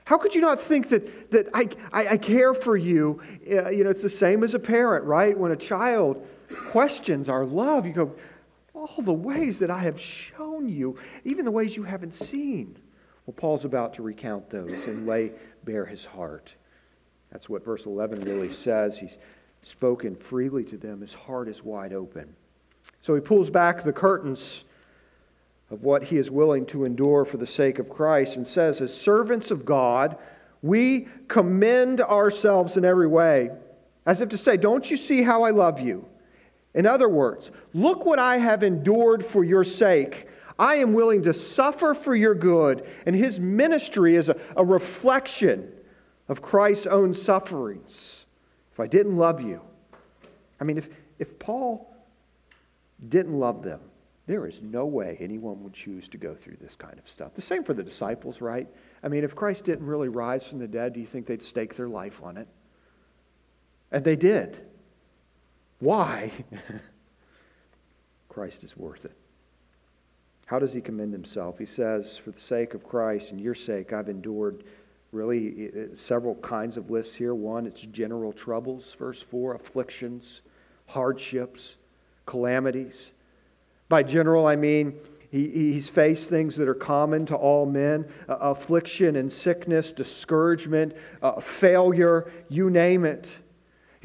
How 0.04 0.16
could 0.16 0.34
you 0.34 0.40
not 0.40 0.62
think 0.62 0.88
that, 0.90 1.32
that 1.32 1.48
I, 1.52 1.68
I, 1.92 2.08
I 2.10 2.16
care 2.16 2.54
for 2.54 2.76
you? 2.76 3.20
Uh, 3.50 3.68
you 3.68 3.82
know, 3.82 3.90
it's 3.90 4.02
the 4.02 4.08
same 4.08 4.44
as 4.44 4.54
a 4.54 4.60
parent, 4.60 5.04
right? 5.04 5.36
When 5.36 5.50
a 5.50 5.56
child 5.56 6.24
questions 6.70 7.28
our 7.28 7.44
love, 7.44 7.84
you 7.84 7.92
go, 7.92 8.14
All 8.74 9.02
the 9.02 9.12
ways 9.12 9.58
that 9.58 9.72
I 9.72 9.80
have 9.80 10.00
shown 10.00 10.68
you, 10.68 10.98
even 11.24 11.44
the 11.44 11.50
ways 11.50 11.76
you 11.76 11.82
haven't 11.82 12.14
seen. 12.14 12.78
Well, 13.26 13.34
Paul's 13.36 13.64
about 13.64 13.94
to 13.94 14.02
recount 14.02 14.48
those 14.50 14.86
and 14.86 15.06
lay 15.06 15.32
bare 15.64 15.84
his 15.84 16.04
heart. 16.04 16.52
That's 17.32 17.48
what 17.48 17.64
verse 17.64 17.86
11 17.86 18.20
really 18.20 18.52
says. 18.52 18.96
He's 18.96 19.18
spoken 19.62 20.14
freely 20.14 20.62
to 20.64 20.76
them, 20.76 21.00
his 21.00 21.12
heart 21.12 21.48
is 21.48 21.64
wide 21.64 21.92
open. 21.92 22.32
So 23.02 23.14
he 23.14 23.20
pulls 23.20 23.50
back 23.50 23.82
the 23.82 23.92
curtains 23.92 24.64
of 25.70 25.82
what 25.82 26.04
he 26.04 26.18
is 26.18 26.30
willing 26.30 26.64
to 26.66 26.84
endure 26.84 27.24
for 27.24 27.36
the 27.36 27.46
sake 27.46 27.80
of 27.80 27.88
Christ 27.88 28.36
and 28.36 28.46
says, 28.46 28.80
As 28.80 28.94
servants 28.94 29.50
of 29.50 29.64
God, 29.64 30.16
we 30.62 31.08
commend 31.26 32.00
ourselves 32.00 32.76
in 32.76 32.84
every 32.84 33.08
way, 33.08 33.50
as 34.06 34.20
if 34.20 34.28
to 34.28 34.38
say, 34.38 34.56
Don't 34.56 34.88
you 34.88 34.96
see 34.96 35.22
how 35.22 35.42
I 35.42 35.50
love 35.50 35.80
you? 35.80 36.06
In 36.74 36.86
other 36.86 37.08
words, 37.08 37.50
look 37.74 38.04
what 38.04 38.18
I 38.18 38.38
have 38.38 38.62
endured 38.62 39.26
for 39.26 39.42
your 39.42 39.64
sake. 39.64 40.28
I 40.58 40.76
am 40.76 40.94
willing 40.94 41.22
to 41.24 41.34
suffer 41.34 41.94
for 41.94 42.14
your 42.14 42.34
good. 42.34 42.86
And 43.04 43.14
his 43.14 43.38
ministry 43.38 44.16
is 44.16 44.28
a, 44.28 44.36
a 44.56 44.64
reflection 44.64 45.70
of 46.28 46.42
Christ's 46.42 46.86
own 46.86 47.14
sufferings. 47.14 48.24
If 48.72 48.80
I 48.80 48.86
didn't 48.86 49.16
love 49.16 49.40
you, 49.40 49.60
I 50.60 50.64
mean, 50.64 50.78
if, 50.78 50.88
if 51.18 51.38
Paul 51.38 51.94
didn't 53.08 53.38
love 53.38 53.62
them, 53.62 53.80
there 54.26 54.46
is 54.46 54.60
no 54.60 54.86
way 54.86 55.16
anyone 55.20 55.62
would 55.62 55.72
choose 55.72 56.08
to 56.08 56.18
go 56.18 56.34
through 56.34 56.56
this 56.60 56.74
kind 56.74 56.98
of 56.98 57.08
stuff. 57.08 57.34
The 57.34 57.42
same 57.42 57.62
for 57.62 57.74
the 57.74 57.82
disciples, 57.82 58.40
right? 58.40 58.66
I 59.02 59.08
mean, 59.08 59.22
if 59.22 59.36
Christ 59.36 59.64
didn't 59.64 59.86
really 59.86 60.08
rise 60.08 60.42
from 60.44 60.58
the 60.58 60.66
dead, 60.66 60.94
do 60.94 61.00
you 61.00 61.06
think 61.06 61.26
they'd 61.26 61.42
stake 61.42 61.76
their 61.76 61.88
life 61.88 62.20
on 62.22 62.36
it? 62.36 62.48
And 63.92 64.04
they 64.04 64.16
did. 64.16 64.58
Why? 65.78 66.32
Christ 68.28 68.64
is 68.64 68.76
worth 68.76 69.04
it. 69.04 69.16
How 70.46 70.60
does 70.60 70.72
he 70.72 70.80
commend 70.80 71.12
himself? 71.12 71.58
He 71.58 71.66
says, 71.66 72.16
For 72.16 72.30
the 72.30 72.40
sake 72.40 72.74
of 72.74 72.86
Christ 72.86 73.32
and 73.32 73.40
your 73.40 73.54
sake, 73.54 73.92
I've 73.92 74.08
endured 74.08 74.62
really 75.12 75.70
several 75.94 76.36
kinds 76.36 76.76
of 76.76 76.90
lists 76.90 77.14
here. 77.14 77.34
One, 77.34 77.66
it's 77.66 77.80
general 77.80 78.32
troubles, 78.32 78.94
verse 78.98 79.22
4, 79.30 79.54
afflictions, 79.54 80.40
hardships, 80.86 81.74
calamities. 82.26 83.10
By 83.88 84.04
general, 84.04 84.46
I 84.46 84.54
mean 84.54 84.94
he, 85.32 85.48
he's 85.48 85.88
faced 85.88 86.30
things 86.30 86.54
that 86.56 86.68
are 86.68 86.74
common 86.74 87.26
to 87.26 87.34
all 87.34 87.66
men 87.66 88.06
affliction 88.28 89.16
and 89.16 89.32
sickness, 89.32 89.90
discouragement, 89.90 90.94
uh, 91.22 91.40
failure, 91.40 92.30
you 92.48 92.70
name 92.70 93.04
it. 93.04 93.28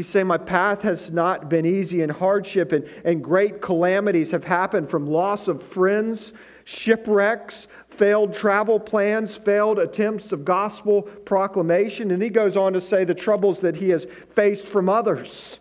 He's 0.01 0.09
saying, 0.09 0.25
My 0.25 0.39
path 0.39 0.81
has 0.81 1.11
not 1.11 1.47
been 1.47 1.63
easy, 1.63 2.01
and 2.01 2.11
hardship 2.11 2.71
and, 2.71 2.89
and 3.05 3.23
great 3.23 3.61
calamities 3.61 4.31
have 4.31 4.43
happened 4.43 4.89
from 4.89 5.05
loss 5.05 5.47
of 5.47 5.61
friends, 5.61 6.33
shipwrecks, 6.63 7.67
failed 7.87 8.33
travel 8.33 8.79
plans, 8.79 9.35
failed 9.35 9.77
attempts 9.77 10.31
of 10.31 10.43
gospel 10.43 11.03
proclamation. 11.03 12.09
And 12.09 12.19
he 12.19 12.29
goes 12.29 12.57
on 12.57 12.73
to 12.73 12.81
say 12.81 13.03
the 13.05 13.13
troubles 13.13 13.59
that 13.59 13.75
he 13.75 13.89
has 13.89 14.07
faced 14.33 14.65
from 14.65 14.89
others. 14.89 15.59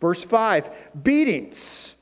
Verse 0.00 0.22
5 0.22 0.70
beatings, 1.02 1.94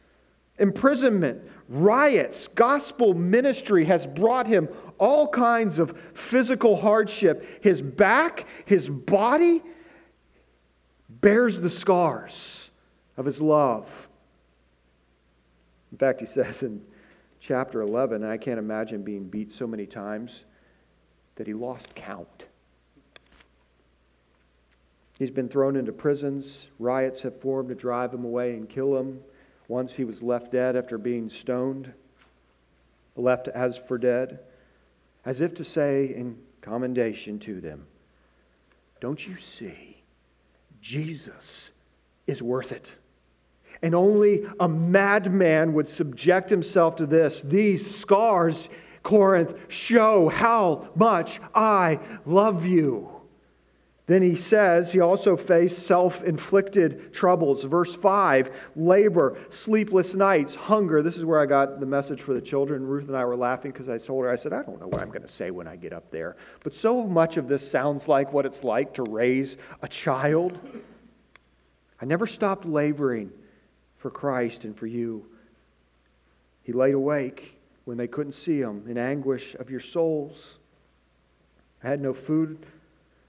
imprisonment, 0.58 1.40
riots, 1.70 2.46
gospel 2.48 3.14
ministry 3.14 3.86
has 3.86 4.06
brought 4.06 4.46
him 4.46 4.68
all 4.98 5.26
kinds 5.28 5.78
of 5.78 5.96
physical 6.12 6.76
hardship. 6.76 7.64
His 7.64 7.80
back, 7.80 8.44
his 8.66 8.90
body, 8.90 9.62
bears 11.20 11.60
the 11.60 11.70
scars 11.70 12.70
of 13.16 13.24
his 13.24 13.40
love. 13.40 13.88
In 15.92 15.98
fact, 15.98 16.20
he 16.20 16.26
says 16.26 16.62
in 16.62 16.80
chapter 17.40 17.80
11, 17.80 18.24
I 18.24 18.36
can't 18.36 18.58
imagine 18.58 19.02
being 19.02 19.24
beat 19.24 19.52
so 19.52 19.66
many 19.66 19.86
times 19.86 20.44
that 21.36 21.46
he 21.46 21.54
lost 21.54 21.94
count. 21.94 22.44
He's 25.18 25.30
been 25.30 25.48
thrown 25.48 25.76
into 25.76 25.92
prisons. 25.92 26.66
Riots 26.78 27.20
have 27.22 27.38
formed 27.40 27.68
to 27.68 27.74
drive 27.74 28.12
him 28.12 28.24
away 28.24 28.54
and 28.54 28.68
kill 28.68 28.96
him. 28.96 29.20
Once 29.68 29.92
he 29.92 30.04
was 30.04 30.22
left 30.22 30.50
dead 30.50 30.76
after 30.76 30.96
being 30.98 31.28
stoned, 31.28 31.92
left 33.16 33.48
as 33.48 33.76
for 33.76 33.98
dead, 33.98 34.40
as 35.24 35.40
if 35.40 35.54
to 35.54 35.64
say 35.64 36.06
in 36.14 36.38
commendation 36.62 37.38
to 37.40 37.60
them, 37.60 37.86
Don't 39.00 39.26
you 39.26 39.36
see? 39.36 39.99
Jesus 40.80 41.70
is 42.26 42.42
worth 42.42 42.72
it. 42.72 42.86
And 43.82 43.94
only 43.94 44.44
a 44.58 44.68
madman 44.68 45.72
would 45.74 45.88
subject 45.88 46.50
himself 46.50 46.96
to 46.96 47.06
this. 47.06 47.40
These 47.42 47.98
scars, 47.98 48.68
Corinth, 49.02 49.54
show 49.68 50.28
how 50.28 50.90
much 50.94 51.40
I 51.54 51.98
love 52.26 52.66
you. 52.66 53.19
Then 54.10 54.22
he 54.22 54.34
says 54.34 54.90
he 54.90 54.98
also 54.98 55.36
faced 55.36 55.86
self 55.86 56.24
inflicted 56.24 57.14
troubles. 57.14 57.62
Verse 57.62 57.94
5 57.94 58.50
labor, 58.74 59.38
sleepless 59.50 60.16
nights, 60.16 60.52
hunger. 60.52 61.00
This 61.00 61.16
is 61.16 61.24
where 61.24 61.38
I 61.38 61.46
got 61.46 61.78
the 61.78 61.86
message 61.86 62.20
for 62.20 62.34
the 62.34 62.40
children. 62.40 62.84
Ruth 62.84 63.06
and 63.06 63.16
I 63.16 63.24
were 63.24 63.36
laughing 63.36 63.70
because 63.70 63.88
I 63.88 63.98
told 63.98 64.24
her, 64.24 64.30
I 64.32 64.34
said, 64.34 64.52
I 64.52 64.64
don't 64.64 64.80
know 64.80 64.88
what 64.88 65.00
I'm 65.00 65.10
going 65.10 65.22
to 65.22 65.28
say 65.28 65.52
when 65.52 65.68
I 65.68 65.76
get 65.76 65.92
up 65.92 66.10
there. 66.10 66.34
But 66.64 66.74
so 66.74 67.04
much 67.04 67.36
of 67.36 67.46
this 67.46 67.70
sounds 67.70 68.08
like 68.08 68.32
what 68.32 68.46
it's 68.46 68.64
like 68.64 68.94
to 68.94 69.04
raise 69.04 69.56
a 69.82 69.86
child. 69.86 70.58
I 72.02 72.04
never 72.04 72.26
stopped 72.26 72.66
laboring 72.66 73.30
for 73.98 74.10
Christ 74.10 74.64
and 74.64 74.76
for 74.76 74.88
you. 74.88 75.24
He 76.64 76.72
laid 76.72 76.94
awake 76.94 77.56
when 77.84 77.96
they 77.96 78.08
couldn't 78.08 78.32
see 78.32 78.58
him 78.58 78.82
in 78.88 78.98
anguish 78.98 79.54
of 79.60 79.70
your 79.70 79.78
souls. 79.78 80.54
I 81.84 81.88
had 81.90 82.00
no 82.00 82.12
food 82.12 82.58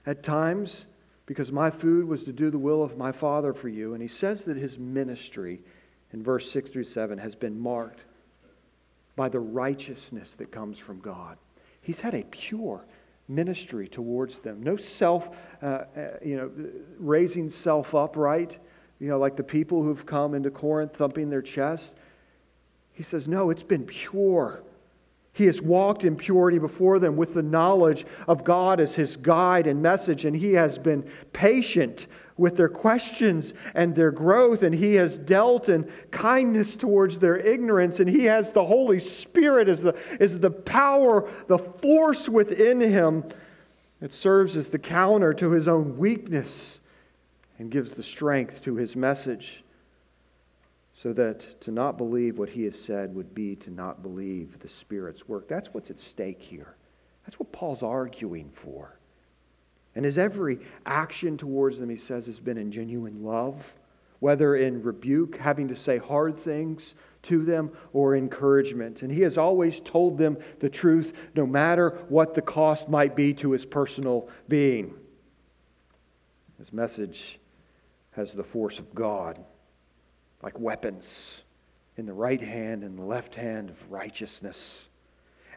at 0.06 0.22
times 0.22 0.84
because 1.26 1.52
my 1.52 1.70
food 1.70 2.06
was 2.06 2.24
to 2.24 2.32
do 2.32 2.50
the 2.50 2.58
will 2.58 2.82
of 2.82 2.96
my 2.96 3.12
Father 3.12 3.52
for 3.52 3.68
you. 3.68 3.94
And 3.94 4.02
he 4.02 4.08
says 4.08 4.44
that 4.44 4.56
his 4.56 4.78
ministry 4.78 5.60
in 6.12 6.22
verse 6.22 6.50
6 6.50 6.70
through 6.70 6.84
7 6.84 7.18
has 7.18 7.34
been 7.34 7.58
marked 7.58 8.00
by 9.16 9.28
the 9.28 9.40
righteousness 9.40 10.30
that 10.38 10.50
comes 10.50 10.78
from 10.78 11.00
God. 11.00 11.38
He's 11.80 12.00
had 12.00 12.14
a 12.14 12.24
pure 12.24 12.84
ministry 13.28 13.88
towards 13.88 14.38
them. 14.38 14.62
No 14.62 14.76
self, 14.76 15.28
uh, 15.62 15.66
uh, 15.66 15.84
you 16.24 16.36
know, 16.36 16.50
raising 16.98 17.50
self 17.50 17.94
upright, 17.94 18.58
you 19.00 19.08
know, 19.08 19.18
like 19.18 19.36
the 19.36 19.42
people 19.42 19.82
who've 19.82 20.04
come 20.06 20.34
into 20.34 20.50
Corinth 20.50 20.94
thumping 20.96 21.28
their 21.28 21.42
chest. 21.42 21.92
He 22.92 23.02
says, 23.02 23.26
no, 23.26 23.50
it's 23.50 23.62
been 23.62 23.84
pure. 23.84 24.62
He 25.34 25.46
has 25.46 25.62
walked 25.62 26.04
in 26.04 26.16
purity 26.16 26.58
before 26.58 26.98
them 26.98 27.16
with 27.16 27.32
the 27.32 27.42
knowledge 27.42 28.04
of 28.28 28.44
God 28.44 28.80
as 28.80 28.94
his 28.94 29.16
guide 29.16 29.66
and 29.66 29.80
message, 29.80 30.26
and 30.26 30.36
he 30.36 30.52
has 30.52 30.76
been 30.76 31.04
patient 31.32 32.06
with 32.36 32.56
their 32.56 32.68
questions 32.68 33.54
and 33.74 33.94
their 33.94 34.10
growth, 34.10 34.62
and 34.62 34.74
he 34.74 34.94
has 34.96 35.16
dealt 35.16 35.70
in 35.70 35.88
kindness 36.10 36.76
towards 36.76 37.18
their 37.18 37.36
ignorance, 37.38 37.98
and 37.98 38.10
he 38.10 38.24
has 38.24 38.50
the 38.50 38.64
Holy 38.64 38.98
Spirit 38.98 39.68
as 39.68 39.80
the, 39.80 39.94
as 40.20 40.38
the 40.38 40.50
power, 40.50 41.28
the 41.46 41.58
force 41.58 42.28
within 42.28 42.80
him 42.80 43.24
that 44.00 44.12
serves 44.12 44.56
as 44.56 44.68
the 44.68 44.78
counter 44.78 45.32
to 45.32 45.50
his 45.52 45.66
own 45.66 45.96
weakness 45.96 46.78
and 47.58 47.70
gives 47.70 47.92
the 47.92 48.02
strength 48.02 48.62
to 48.62 48.74
his 48.74 48.96
message 48.96 49.61
so 51.02 51.12
that 51.12 51.60
to 51.60 51.72
not 51.72 51.98
believe 51.98 52.38
what 52.38 52.48
he 52.48 52.62
has 52.62 52.78
said 52.78 53.12
would 53.14 53.34
be 53.34 53.56
to 53.56 53.70
not 53.70 54.02
believe 54.02 54.56
the 54.60 54.68
Spirit's 54.68 55.26
work. 55.26 55.48
That's 55.48 55.68
what's 55.74 55.90
at 55.90 56.00
stake 56.00 56.40
here. 56.40 56.76
That's 57.26 57.40
what 57.40 57.50
Paul's 57.50 57.82
arguing 57.82 58.50
for. 58.54 58.96
And 59.96 60.04
his 60.04 60.16
every 60.16 60.60
action 60.86 61.36
towards 61.36 61.78
them, 61.78 61.90
he 61.90 61.96
says, 61.96 62.26
has 62.26 62.38
been 62.38 62.56
in 62.56 62.70
genuine 62.70 63.24
love, 63.24 63.56
whether 64.20 64.54
in 64.54 64.80
rebuke, 64.82 65.36
having 65.36 65.66
to 65.68 65.76
say 65.76 65.98
hard 65.98 66.38
things 66.38 66.94
to 67.24 67.44
them, 67.44 67.72
or 67.92 68.16
encouragement. 68.16 69.02
And 69.02 69.10
he 69.10 69.22
has 69.22 69.36
always 69.36 69.80
told 69.80 70.18
them 70.18 70.36
the 70.60 70.70
truth, 70.70 71.12
no 71.34 71.46
matter 71.46 71.98
what 72.08 72.34
the 72.34 72.42
cost 72.42 72.88
might 72.88 73.16
be 73.16 73.34
to 73.34 73.50
his 73.50 73.64
personal 73.64 74.28
being. 74.48 74.94
His 76.58 76.72
message 76.72 77.40
has 78.12 78.32
the 78.32 78.44
force 78.44 78.78
of 78.78 78.94
God 78.94 79.44
like 80.42 80.58
weapons 80.58 81.40
in 81.96 82.06
the 82.06 82.12
right 82.12 82.40
hand 82.40 82.82
and 82.82 82.98
the 82.98 83.02
left 83.02 83.34
hand 83.34 83.70
of 83.70 83.76
righteousness. 83.90 84.84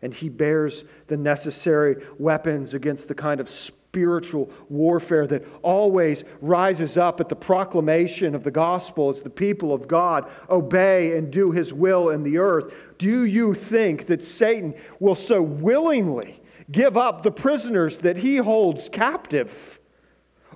And 0.02 0.14
he 0.14 0.30
bears 0.30 0.84
the 1.08 1.18
necessary 1.18 2.06
weapons 2.20 2.74
against 2.74 3.08
the 3.08 3.16
kind 3.16 3.40
of 3.40 3.50
spiritual 3.50 4.52
warfare 4.70 5.26
that 5.26 5.46
always 5.64 6.26
rises 6.42 6.98
up 6.98 7.22
at 7.22 7.30
the 7.30 7.36
proclamation 7.36 8.36
of 8.36 8.44
the 8.44 8.52
gospel 8.52 9.10
as 9.10 9.22
the 9.22 9.30
people 9.30 9.74
of 9.74 9.88
God 9.88 10.30
obey 10.50 11.18
and 11.18 11.32
do 11.32 11.52
his 11.52 11.74
will 11.74 12.10
in 12.10 12.22
the 12.22 12.38
earth. 12.38 12.74
Do 13.00 13.24
you 13.24 13.54
think 13.54 14.06
that 14.08 14.24
Satan 14.24 14.74
will 15.00 15.16
so 15.16 15.42
willingly 15.42 16.42
give 16.72 16.98
up 16.98 17.24
the 17.24 17.32
prisoners 17.32 17.98
that 18.00 18.18
he 18.18 18.36
holds 18.36 18.90
captive? 18.90 19.80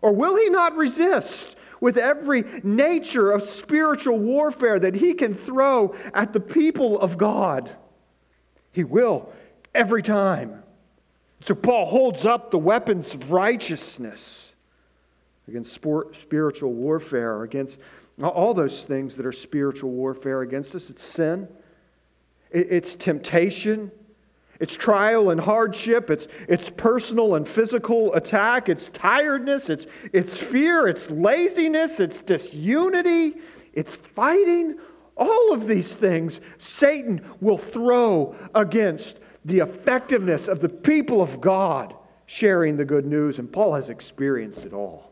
Or 0.01 0.11
will 0.11 0.35
he 0.35 0.49
not 0.49 0.75
resist? 0.75 1.55
With 1.81 1.97
every 1.97 2.43
nature 2.63 3.31
of 3.31 3.47
spiritual 3.47 4.19
warfare 4.19 4.79
that 4.79 4.95
he 4.95 5.13
can 5.13 5.33
throw 5.35 5.95
at 6.13 6.33
the 6.33 6.39
people 6.39 6.99
of 6.99 7.17
God. 7.17 7.69
He 8.71 8.83
will 8.83 9.31
every 9.73 10.03
time. 10.03 10.63
So 11.41 11.55
Paul 11.55 11.85
holds 11.85 12.25
up 12.25 12.51
the 12.51 12.57
weapons 12.57 13.13
of 13.13 13.31
righteousness 13.31 14.47
against 15.47 15.73
spiritual 15.73 16.73
warfare, 16.73 17.43
against 17.43 17.77
all 18.21 18.53
those 18.53 18.83
things 18.83 19.15
that 19.15 19.25
are 19.25 19.31
spiritual 19.31 19.91
warfare 19.91 20.41
against 20.41 20.75
us. 20.75 20.89
It's 20.89 21.03
sin, 21.03 21.47
it's 22.51 22.95
temptation, 22.95 23.91
it's 24.59 24.73
trial 24.73 25.29
and 25.29 25.39
hardship, 25.39 26.09
it's, 26.09 26.27
it's 26.47 26.69
personal 26.69 27.35
and 27.35 27.47
physical 27.47 28.13
attack, 28.13 28.67
it's 28.67 28.89
tiredness, 28.89 29.69
it's, 29.69 29.87
it's 30.11 30.35
fear, 30.35 30.87
it's 30.87 31.09
laziness, 31.09 31.99
it's 31.99 32.21
disunity, 32.21 33.35
it's 33.73 33.95
fighting. 34.15 34.77
All 35.15 35.53
of 35.53 35.67
these 35.67 35.95
things 35.95 36.41
Satan 36.57 37.21
will 37.39 37.57
throw 37.57 38.35
against 38.53 39.19
the 39.45 39.59
effectiveness 39.59 40.47
of 40.47 40.59
the 40.59 40.69
people 40.69 41.21
of 41.21 41.39
God 41.39 41.95
sharing 42.25 42.75
the 42.75 42.85
good 42.85 43.05
news, 43.05 43.39
and 43.39 43.51
Paul 43.51 43.73
has 43.73 43.89
experienced 43.89 44.65
it 44.65 44.73
all. 44.73 45.11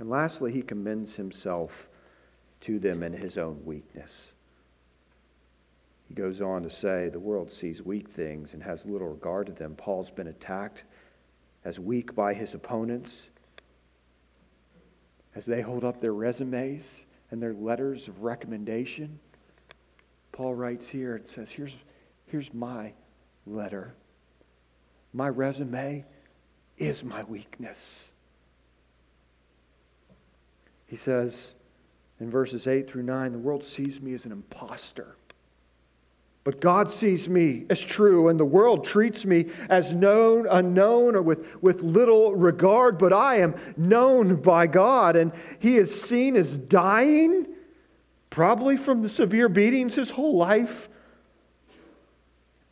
And 0.00 0.10
lastly, 0.10 0.52
he 0.52 0.62
commends 0.62 1.14
himself 1.14 1.70
to 2.62 2.78
them 2.78 3.02
in 3.02 3.12
his 3.12 3.38
own 3.38 3.60
weakness. 3.64 4.32
He 6.10 6.16
goes 6.16 6.40
on 6.40 6.64
to 6.64 6.70
say, 6.70 7.08
the 7.08 7.20
world 7.20 7.52
sees 7.52 7.82
weak 7.82 8.08
things 8.08 8.52
and 8.52 8.60
has 8.64 8.84
little 8.84 9.06
regard 9.06 9.46
to 9.46 9.52
them. 9.52 9.76
Paul's 9.76 10.10
been 10.10 10.26
attacked 10.26 10.82
as 11.64 11.78
weak 11.78 12.16
by 12.16 12.34
his 12.34 12.52
opponents 12.52 13.28
as 15.36 15.46
they 15.46 15.60
hold 15.60 15.84
up 15.84 16.00
their 16.00 16.12
resumes 16.12 16.84
and 17.30 17.40
their 17.40 17.54
letters 17.54 18.08
of 18.08 18.24
recommendation. 18.24 19.20
Paul 20.32 20.56
writes 20.56 20.88
here 20.88 21.14
and 21.14 21.30
says, 21.30 21.48
Here's, 21.48 21.76
here's 22.26 22.52
my 22.52 22.92
letter. 23.46 23.94
My 25.12 25.28
resume 25.28 26.04
is 26.76 27.04
my 27.04 27.22
weakness. 27.22 27.78
He 30.88 30.96
says 30.96 31.52
in 32.18 32.32
verses 32.32 32.66
8 32.66 32.90
through 32.90 33.04
9, 33.04 33.30
the 33.30 33.38
world 33.38 33.62
sees 33.62 34.00
me 34.00 34.14
as 34.14 34.24
an 34.24 34.32
impostor. 34.32 35.14
But 36.42 36.60
God 36.60 36.90
sees 36.90 37.28
me 37.28 37.66
as 37.68 37.80
true, 37.80 38.28
and 38.28 38.40
the 38.40 38.44
world 38.44 38.84
treats 38.84 39.26
me 39.26 39.50
as 39.68 39.92
known, 39.92 40.46
unknown, 40.50 41.14
or 41.14 41.22
with, 41.22 41.44
with 41.62 41.82
little 41.82 42.34
regard. 42.34 42.98
But 42.98 43.12
I 43.12 43.36
am 43.36 43.54
known 43.76 44.36
by 44.36 44.66
God, 44.66 45.16
and 45.16 45.32
He 45.58 45.76
is 45.76 46.02
seen 46.02 46.36
as 46.36 46.56
dying, 46.56 47.46
probably 48.30 48.78
from 48.78 49.02
the 49.02 49.08
severe 49.08 49.48
beatings 49.50 49.94
his 49.94 50.10
whole 50.10 50.38
life. 50.38 50.88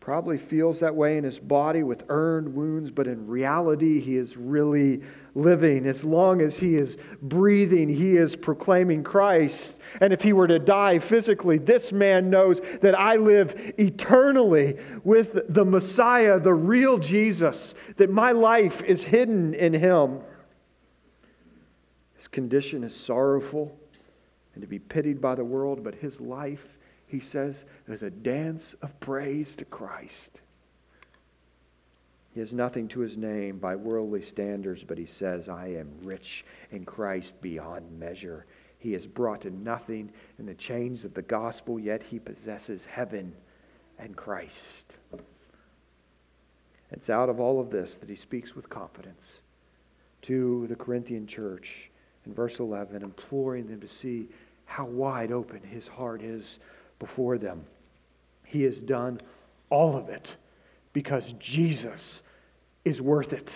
Probably 0.09 0.39
feels 0.39 0.81
that 0.81 0.97
way 0.97 1.19
in 1.19 1.25
his 1.25 1.39
body 1.39 1.83
with 1.83 2.05
earned 2.09 2.55
wounds, 2.55 2.91
but 2.91 3.07
in 3.07 3.27
reality, 3.27 4.01
he 4.01 4.17
is 4.17 4.39
really 4.39 5.03
living. 5.35 5.85
As 5.85 6.03
long 6.03 6.41
as 6.41 6.57
he 6.57 6.77
is 6.77 6.97
breathing, 7.21 7.91
he 7.91 8.17
is 8.17 8.35
proclaiming 8.35 9.05
Christ. 9.05 9.75
And 10.01 10.11
if 10.11 10.23
he 10.23 10.33
were 10.33 10.47
to 10.47 10.59
die 10.59 10.99
physically, 10.99 11.59
this 11.59 11.93
man 11.93 12.31
knows 12.31 12.63
that 12.81 12.99
I 12.99 13.17
live 13.17 13.55
eternally 13.77 14.79
with 15.05 15.41
the 15.51 15.67
Messiah, 15.67 16.41
the 16.41 16.55
real 16.55 16.97
Jesus, 16.97 17.75
that 17.99 18.09
my 18.09 18.33
life 18.33 18.81
is 18.81 19.05
hidden 19.05 19.53
in 19.53 19.75
him. 19.75 20.21
His 22.17 22.29
condition 22.29 22.83
is 22.83 22.97
sorrowful 22.97 23.79
and 24.55 24.63
to 24.63 24.67
be 24.67 24.79
pitied 24.79 25.21
by 25.21 25.35
the 25.35 25.45
world, 25.45 25.85
but 25.85 25.95
his 25.95 26.19
life, 26.19 26.78
he 27.09 27.21
says, 27.21 27.65
is 27.89 28.03
a 28.03 28.11
dance 28.11 28.75
of 28.83 28.99
praise 29.01 29.55
to 29.57 29.65
Christ. 29.65 30.41
He 32.35 32.41
has 32.41 32.53
nothing 32.53 32.87
to 32.89 33.01
his 33.01 33.17
name 33.17 33.59
by 33.59 33.75
worldly 33.75 34.23
standards, 34.23 34.85
but 34.87 34.99
he 34.99 35.07
says, 35.07 35.49
I 35.49 35.69
am 35.69 35.91
rich 36.03 36.45
in 36.71 36.85
Christ 36.85 37.41
beyond 37.41 37.99
measure. 37.99 38.45
He 38.79 38.95
is 38.95 39.07
brought 39.07 39.41
to 39.41 39.51
nothing 39.51 40.11
in 40.39 40.47
the 40.47 40.55
chains 40.55 41.05
of 41.05 41.15
the 41.15 41.23
gospel, 41.23 41.81
yet 41.81 42.03
he 42.03 42.19
possesses 42.19 42.85
heaven 42.85 43.35
and 43.99 44.15
Christ. 44.15 44.85
It's 46.91 47.11
out 47.11 47.29
of 47.29 47.41
all 47.41 47.61
of 47.61 47.71
this 47.71 47.97
that 47.97 48.09
he 48.09 48.17
speaks 48.17 48.55
with 48.55 48.69
confidence 48.69 49.25
to 50.23 50.67
the 50.69 50.77
Corinthian 50.77 51.27
church 51.27 51.91
in 52.25 52.35
verse 52.35 52.61
11, 52.61 53.03
imploring 53.03 53.67
them 53.67 53.81
to 53.81 53.89
see 53.89 54.29
how 54.67 54.85
wide 54.85 55.33
open 55.33 55.63
his 55.63 55.89
heart 55.89 56.23
is 56.23 56.59
before 56.99 57.39
them. 57.39 57.65
He 58.45 58.63
has 58.63 58.79
done 58.79 59.21
all 59.71 59.97
of 59.97 60.09
it 60.09 60.35
because 60.93 61.25
Jesus 61.39 62.23
is 62.85 63.01
worth 63.01 63.33
it. 63.33 63.53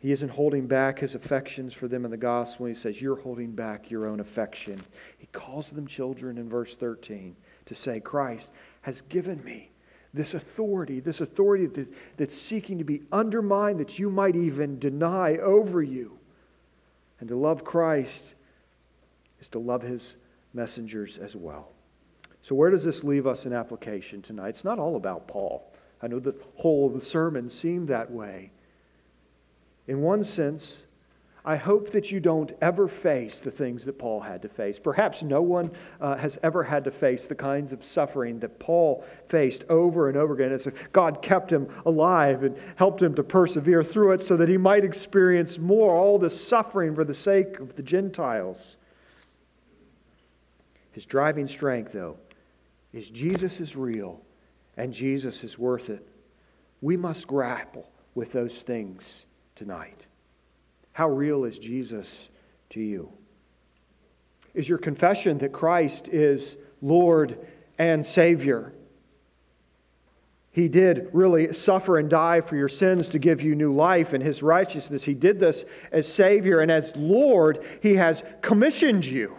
He 0.00 0.12
isn't 0.12 0.28
holding 0.28 0.66
back 0.66 1.00
his 1.00 1.14
affections 1.14 1.74
for 1.74 1.88
them 1.88 2.04
in 2.04 2.10
the 2.10 2.16
gospel. 2.16 2.66
He 2.66 2.74
says, 2.74 3.00
You're 3.00 3.16
holding 3.20 3.50
back 3.50 3.90
your 3.90 4.06
own 4.06 4.20
affection. 4.20 4.80
He 5.18 5.26
calls 5.32 5.70
them 5.70 5.86
children 5.86 6.38
in 6.38 6.48
verse 6.48 6.74
13 6.78 7.34
to 7.66 7.74
say, 7.74 7.98
Christ 7.98 8.50
has 8.82 9.00
given 9.02 9.42
me 9.42 9.70
this 10.14 10.34
authority, 10.34 11.00
this 11.00 11.20
authority 11.20 11.66
that, 11.66 11.88
that's 12.16 12.40
seeking 12.40 12.78
to 12.78 12.84
be 12.84 13.02
undermined, 13.12 13.80
that 13.80 13.98
you 13.98 14.08
might 14.08 14.36
even 14.36 14.78
deny 14.78 15.36
over 15.36 15.82
you. 15.82 16.16
And 17.20 17.28
to 17.28 17.36
love 17.36 17.64
Christ 17.64 18.34
is 19.40 19.48
to 19.50 19.58
love 19.58 19.82
his 19.82 20.14
messengers 20.54 21.18
as 21.18 21.36
well. 21.36 21.68
So, 22.42 22.54
where 22.54 22.70
does 22.70 22.84
this 22.84 23.04
leave 23.04 23.26
us 23.26 23.46
in 23.46 23.52
application 23.52 24.22
tonight? 24.22 24.50
It's 24.50 24.64
not 24.64 24.78
all 24.78 24.96
about 24.96 25.28
Paul. 25.28 25.72
I 26.02 26.06
know 26.06 26.20
the 26.20 26.34
whole 26.54 26.86
of 26.86 26.94
the 26.94 27.04
sermon 27.04 27.50
seemed 27.50 27.88
that 27.88 28.10
way. 28.10 28.50
In 29.88 30.00
one 30.00 30.22
sense, 30.22 30.78
I 31.44 31.56
hope 31.56 31.92
that 31.92 32.10
you 32.10 32.20
don't 32.20 32.52
ever 32.60 32.88
face 32.88 33.38
the 33.38 33.50
things 33.50 33.82
that 33.84 33.98
Paul 33.98 34.20
had 34.20 34.42
to 34.42 34.48
face. 34.48 34.78
Perhaps 34.78 35.22
no 35.22 35.40
one 35.40 35.70
uh, 36.00 36.14
has 36.16 36.38
ever 36.42 36.62
had 36.62 36.84
to 36.84 36.90
face 36.90 37.26
the 37.26 37.34
kinds 37.34 37.72
of 37.72 37.84
suffering 37.84 38.38
that 38.40 38.58
Paul 38.58 39.04
faced 39.28 39.64
over 39.70 40.08
and 40.08 40.16
over 40.18 40.34
again. 40.34 40.52
As 40.52 40.68
God 40.92 41.22
kept 41.22 41.50
him 41.50 41.68
alive 41.86 42.42
and 42.42 42.54
helped 42.76 43.00
him 43.00 43.14
to 43.14 43.22
persevere 43.22 43.82
through 43.82 44.12
it 44.12 44.22
so 44.22 44.36
that 44.36 44.48
he 44.48 44.58
might 44.58 44.84
experience 44.84 45.58
more 45.58 45.94
all 45.94 46.18
this 46.18 46.38
suffering 46.38 46.94
for 46.94 47.04
the 47.04 47.14
sake 47.14 47.58
of 47.60 47.74
the 47.76 47.82
Gentiles. 47.82 48.76
His 50.98 51.06
driving 51.06 51.46
strength, 51.46 51.92
though, 51.92 52.16
is 52.92 53.08
Jesus 53.08 53.60
is 53.60 53.76
real 53.76 54.20
and 54.76 54.92
Jesus 54.92 55.44
is 55.44 55.56
worth 55.56 55.90
it. 55.90 56.04
We 56.80 56.96
must 56.96 57.24
grapple 57.28 57.88
with 58.16 58.32
those 58.32 58.52
things 58.52 59.04
tonight. 59.54 60.06
How 60.90 61.08
real 61.08 61.44
is 61.44 61.56
Jesus 61.56 62.28
to 62.70 62.80
you? 62.80 63.12
Is 64.54 64.68
your 64.68 64.78
confession 64.78 65.38
that 65.38 65.52
Christ 65.52 66.08
is 66.08 66.56
Lord 66.82 67.46
and 67.78 68.04
Savior? 68.04 68.72
He 70.50 70.66
did 70.66 71.10
really 71.12 71.52
suffer 71.52 71.98
and 71.98 72.10
die 72.10 72.40
for 72.40 72.56
your 72.56 72.68
sins 72.68 73.10
to 73.10 73.20
give 73.20 73.40
you 73.40 73.54
new 73.54 73.72
life 73.72 74.14
and 74.14 74.22
His 74.24 74.42
righteousness. 74.42 75.04
He 75.04 75.14
did 75.14 75.38
this 75.38 75.64
as 75.92 76.12
Savior, 76.12 76.58
and 76.58 76.72
as 76.72 76.92
Lord, 76.96 77.64
He 77.82 77.94
has 77.94 78.20
commissioned 78.42 79.04
you. 79.04 79.36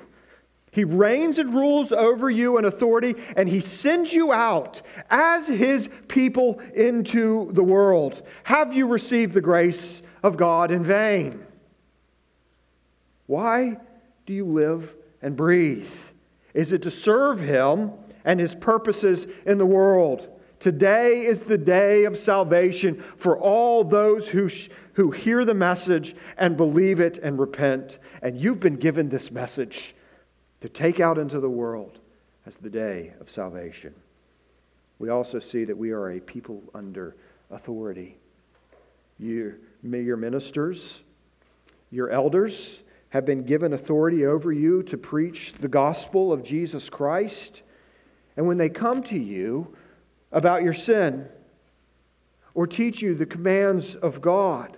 He 0.71 0.83
reigns 0.83 1.39
and 1.39 1.53
rules 1.53 1.91
over 1.91 2.29
you 2.29 2.57
in 2.57 2.65
authority, 2.65 3.15
and 3.35 3.49
He 3.49 3.61
sends 3.61 4.13
you 4.13 4.31
out 4.31 4.81
as 5.09 5.47
His 5.47 5.89
people 6.07 6.59
into 6.75 7.49
the 7.53 7.63
world. 7.63 8.21
Have 8.43 8.73
you 8.73 8.87
received 8.87 9.33
the 9.33 9.41
grace 9.41 10.01
of 10.21 10.37
God 10.37 10.71
in 10.71 10.83
vain? 10.83 11.43
Why 13.25 13.77
do 14.25 14.33
you 14.33 14.45
live 14.45 14.93
and 15.21 15.35
breathe? 15.35 15.89
Is 16.53 16.71
it 16.71 16.83
to 16.83 16.91
serve 16.91 17.39
Him 17.39 17.91
and 18.25 18.39
His 18.39 18.53
purposes 18.53 19.25
in 19.45 19.57
the 19.57 19.65
world? 19.65 20.27
Today 20.59 21.25
is 21.25 21.41
the 21.41 21.57
day 21.57 22.03
of 22.03 22.17
salvation 22.17 23.03
for 23.17 23.39
all 23.39 23.83
those 23.83 24.27
who, 24.27 24.49
sh- 24.49 24.69
who 24.93 25.09
hear 25.09 25.45
the 25.45 25.53
message 25.53 26.15
and 26.37 26.57
believe 26.57 26.99
it 26.99 27.17
and 27.19 27.39
repent. 27.39 27.99
And 28.21 28.39
you've 28.39 28.59
been 28.59 28.75
given 28.75 29.07
this 29.09 29.31
message 29.31 29.95
to 30.61 30.69
take 30.69 30.99
out 30.99 31.17
into 31.17 31.39
the 31.39 31.49
world 31.49 31.99
as 32.45 32.55
the 32.57 32.69
day 32.69 33.13
of 33.19 33.29
salvation. 33.29 33.93
We 34.97 35.09
also 35.09 35.39
see 35.39 35.63
that 35.63 35.77
we 35.77 35.91
are 35.91 36.11
a 36.11 36.19
people 36.19 36.61
under 36.73 37.15
authority. 37.51 38.17
You, 39.17 39.55
your 39.83 40.17
ministers, 40.17 40.99
your 41.91 42.09
elders, 42.09 42.81
have 43.09 43.25
been 43.25 43.43
given 43.43 43.73
authority 43.73 44.25
over 44.25 44.51
you 44.51 44.83
to 44.83 44.97
preach 44.97 45.53
the 45.59 45.67
gospel 45.67 46.31
of 46.31 46.43
Jesus 46.43 46.89
Christ. 46.89 47.61
And 48.37 48.47
when 48.47 48.57
they 48.57 48.69
come 48.69 49.01
to 49.03 49.17
you 49.17 49.75
about 50.31 50.63
your 50.63 50.73
sin 50.73 51.27
or 52.53 52.67
teach 52.67 53.01
you 53.01 53.15
the 53.15 53.25
commands 53.25 53.95
of 53.95 54.21
God, 54.21 54.77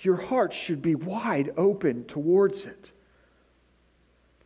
your 0.00 0.16
heart 0.16 0.52
should 0.52 0.82
be 0.82 0.94
wide 0.94 1.52
open 1.56 2.04
towards 2.06 2.64
it. 2.64 2.90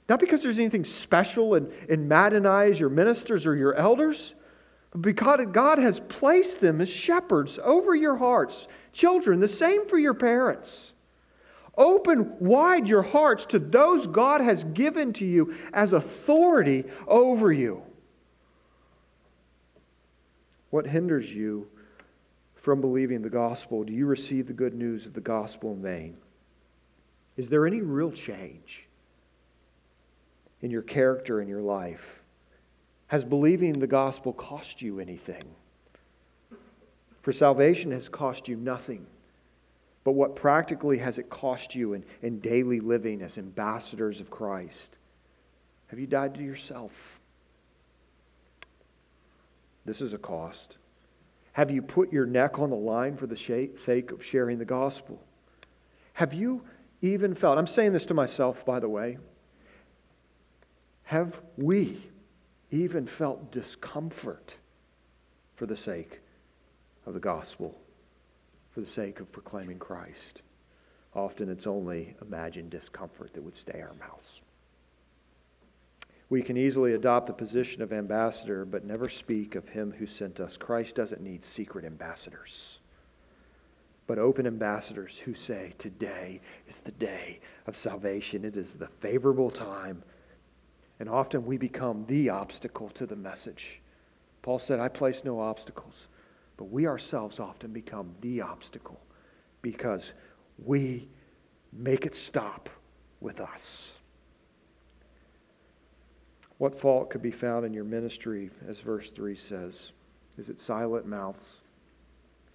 Not 0.09 0.21
because 0.21 0.43
there's 0.43 0.59
anything 0.59 0.85
special 0.85 1.55
in, 1.55 1.73
in 1.89 2.09
Matt 2.09 2.35
and 2.35 2.47
I 2.47 2.71
as 2.71 2.79
your 2.79 2.91
ministers 2.91 3.47
or 3.47 3.57
your 3.57 3.75
elders, 3.75 4.35
but 4.91 5.03
because 5.03 5.41
God 5.53 5.79
has 5.79 6.01
placed 6.01 6.61
them 6.61 6.81
as 6.81 6.89
shepherds 6.89 7.59
over 7.63 7.95
your 7.95 8.17
hearts. 8.17 8.69
Children, 8.93 9.41
the 9.41 9.49
same 9.49 9.89
for 9.89 9.99
your 9.99 10.15
parents. 10.15 10.93
Open 11.77 12.37
wide 12.39 12.87
your 12.87 13.03
hearts 13.03 13.47
to 13.47 13.59
those 13.59 14.07
God 14.07 14.41
has 14.41 14.63
given 14.65 15.13
to 15.15 15.25
you 15.25 15.55
as 15.73 15.93
authority 15.93 16.85
over 17.09 17.53
you. 17.53 17.83
What 20.71 20.87
hinders 20.87 21.33
you 21.33 21.67
from 22.55 22.81
believing 22.81 23.23
the 23.23 23.31
gospel? 23.31 23.85
Do 23.85 23.93
you 23.93 24.07
receive 24.07 24.47
the 24.47 24.53
good 24.53 24.75
news 24.75 25.07
of 25.07 25.15
the 25.15 25.21
gospel 25.21 25.73
in 25.73 25.83
vain? 25.83 26.17
Is 27.37 27.49
there 27.49 27.67
any 27.67 27.81
real 27.81 28.13
change 28.13 28.84
in 30.65 30.71
your 30.71 30.83
character 30.83 31.43
in 31.43 31.47
your 31.47 31.61
life? 31.61 32.23
Has 33.09 33.23
believing 33.23 33.79
the 33.79 33.87
gospel 33.87 34.33
cost 34.33 34.81
you 34.81 34.99
anything? 34.99 35.45
For 37.21 37.35
salvation 37.35 37.91
has 37.91 38.09
cost 38.09 38.49
you 38.49 38.57
nothing. 38.57 39.07
But 40.05 40.13
what 40.13 40.37
practically 40.37 40.97
has 40.99 41.19
it 41.19 41.29
cost 41.29 41.75
you 41.75 41.93
in, 41.93 42.03
in 42.23 42.41
daily 42.41 42.81
living 42.81 43.21
as 43.21 43.37
ambassadors 43.37 44.21
of 44.21 44.31
Christ? 44.31 44.97
Have 45.89 45.99
you 45.99 46.07
died 46.07 46.35
to 46.37 46.43
yourself? 46.43 46.93
This 49.85 50.01
is 50.01 50.15
a 50.15 50.19
cost. 50.19 50.79
Have 51.53 51.71
you 51.71 51.83
put 51.83 52.11
your 52.11 52.25
neck 52.25 52.59
on 52.59 52.71
the 52.71 52.77
line 52.77 53.19
for 53.19 53.27
the 53.27 53.73
sake 53.77 54.13
of 54.13 54.25
sharing 54.25 54.59
the 54.59 54.65
gospel? 54.65 55.23
Have 56.15 56.33
you 56.33 56.63
even 57.03 57.35
felt, 57.35 57.59
I'm 57.59 57.67
saying 57.67 57.93
this 57.93 58.07
to 58.07 58.15
myself, 58.15 58.65
by 58.65 58.81
the 58.81 58.89
way, 58.89 59.19
have 61.05 61.41
we 61.57 62.03
even 62.71 63.07
felt 63.07 63.53
discomfort 63.53 64.55
for 65.57 65.67
the 65.67 65.77
sake 65.77 66.21
of 67.07 67.15
the 67.15 67.21
gospel? 67.21 67.79
for 68.75 68.81
the 68.81 68.91
sake 68.91 69.21
of 69.21 69.31
proclaiming 69.31 69.79
Christ. 69.79 70.43
Often 71.15 71.49
it's 71.49 71.67
only 71.67 72.17
imagined 72.21 72.71
discomfort 72.71 73.33
that 73.33 73.43
would 73.43 73.57
stay 73.57 73.81
our 73.81 73.95
mouths. 74.01 74.41
We 76.29 76.43
can 76.43 76.57
easily 76.57 76.95
adopt 76.95 77.29
the 77.29 77.33
position 77.33 77.83
of 77.83 77.93
ambassador, 77.93 78.65
but 78.65 78.85
never 78.85 79.09
speak 79.09 79.55
of 79.55 79.69
him 79.69 79.95
who 79.97 80.07
sent 80.07 80.41
us. 80.41 80.57
Christ 80.57 80.97
doesn't 80.97 81.23
need 81.23 81.45
secret 81.45 81.85
ambassadors, 81.85 82.79
but 84.09 84.19
open 84.19 84.47
ambassadors 84.47 85.17
who 85.25 85.35
say, 85.35 85.75
Today 85.79 86.41
is 86.69 86.79
the 86.79 86.93
day 86.93 87.39
of 87.69 87.77
salvation. 87.77 88.45
It 88.45 88.57
is 88.57 88.73
the 88.73 88.89
favorable 88.89 89.51
time. 89.51 90.03
And 91.01 91.09
often 91.09 91.45
we 91.45 91.57
become 91.57 92.05
the 92.07 92.31
obstacle 92.31 92.89
to 92.91 93.07
the 93.07 93.17
message. 93.17 93.81
Paul 94.43 94.59
said, 94.59 94.79
I 94.81 94.89
place 94.89 95.23
no 95.25 95.41
obstacles. 95.41 96.07
But 96.57 96.71
we 96.71 96.87
ourselves 96.87 97.41
often 97.41 97.73
become 97.73 98.15
the 98.21 98.41
obstacle 98.41 99.01
because 99.63 100.13
we 100.65 101.09
make 101.73 102.07
it 102.07 102.15
stop 102.15 102.69
with 103.21 103.41
us. 103.41 103.91
What 106.59 106.81
fault 106.81 107.11
could 107.11 107.23
be 107.23 107.33
found 107.33 107.67
in 107.67 107.75
your 107.75 107.85
ministry, 107.85 108.51
as 108.69 108.79
verse 108.79 109.11
3 109.11 109.35
says? 109.35 109.91
Is 110.39 110.49
it 110.49 110.61
silent 110.61 111.07
mouths? 111.07 111.57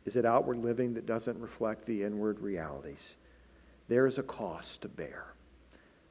Is 0.05 0.15
it 0.15 0.25
outward 0.25 0.63
living 0.63 0.93
that 0.93 1.05
doesn't 1.05 1.37
reflect 1.39 1.85
the 1.85 2.03
inward 2.03 2.39
realities? 2.39 3.15
There 3.89 4.07
is 4.07 4.17
a 4.17 4.23
cost 4.23 4.81
to 4.81 4.87
bear. 4.87 5.25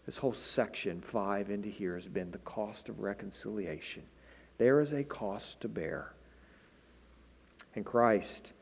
This 0.08 0.16
whole 0.16 0.32
section 0.32 1.02
5 1.02 1.50
into 1.50 1.68
here 1.68 1.94
has 1.94 2.06
been 2.06 2.30
the 2.30 2.38
cost 2.38 2.88
of 2.88 3.00
reconciliation. 3.00 4.02
There 4.56 4.80
is 4.80 4.94
a 4.94 5.04
cost 5.04 5.60
to 5.60 5.68
bear. 5.68 6.14
And 7.74 7.84
Christ 7.84 8.54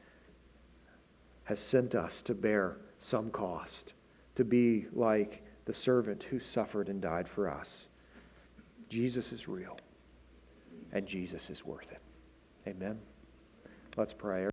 has 1.44 1.60
sent 1.60 1.94
us 1.94 2.20
to 2.22 2.34
bear 2.34 2.78
some 2.98 3.30
cost, 3.30 3.92
to 4.34 4.42
be 4.42 4.86
like 4.92 5.44
the 5.66 5.72
servant 5.72 6.24
who 6.24 6.40
suffered 6.40 6.88
and 6.88 7.00
died 7.00 7.28
for 7.28 7.48
us. 7.48 7.86
Jesus 8.88 9.30
is 9.30 9.46
real, 9.46 9.78
and 10.90 11.06
Jesus 11.06 11.48
is 11.48 11.64
worth 11.64 11.92
it. 11.92 12.02
Amen. 12.66 12.98
Let's 13.96 14.12
pray. 14.12 14.48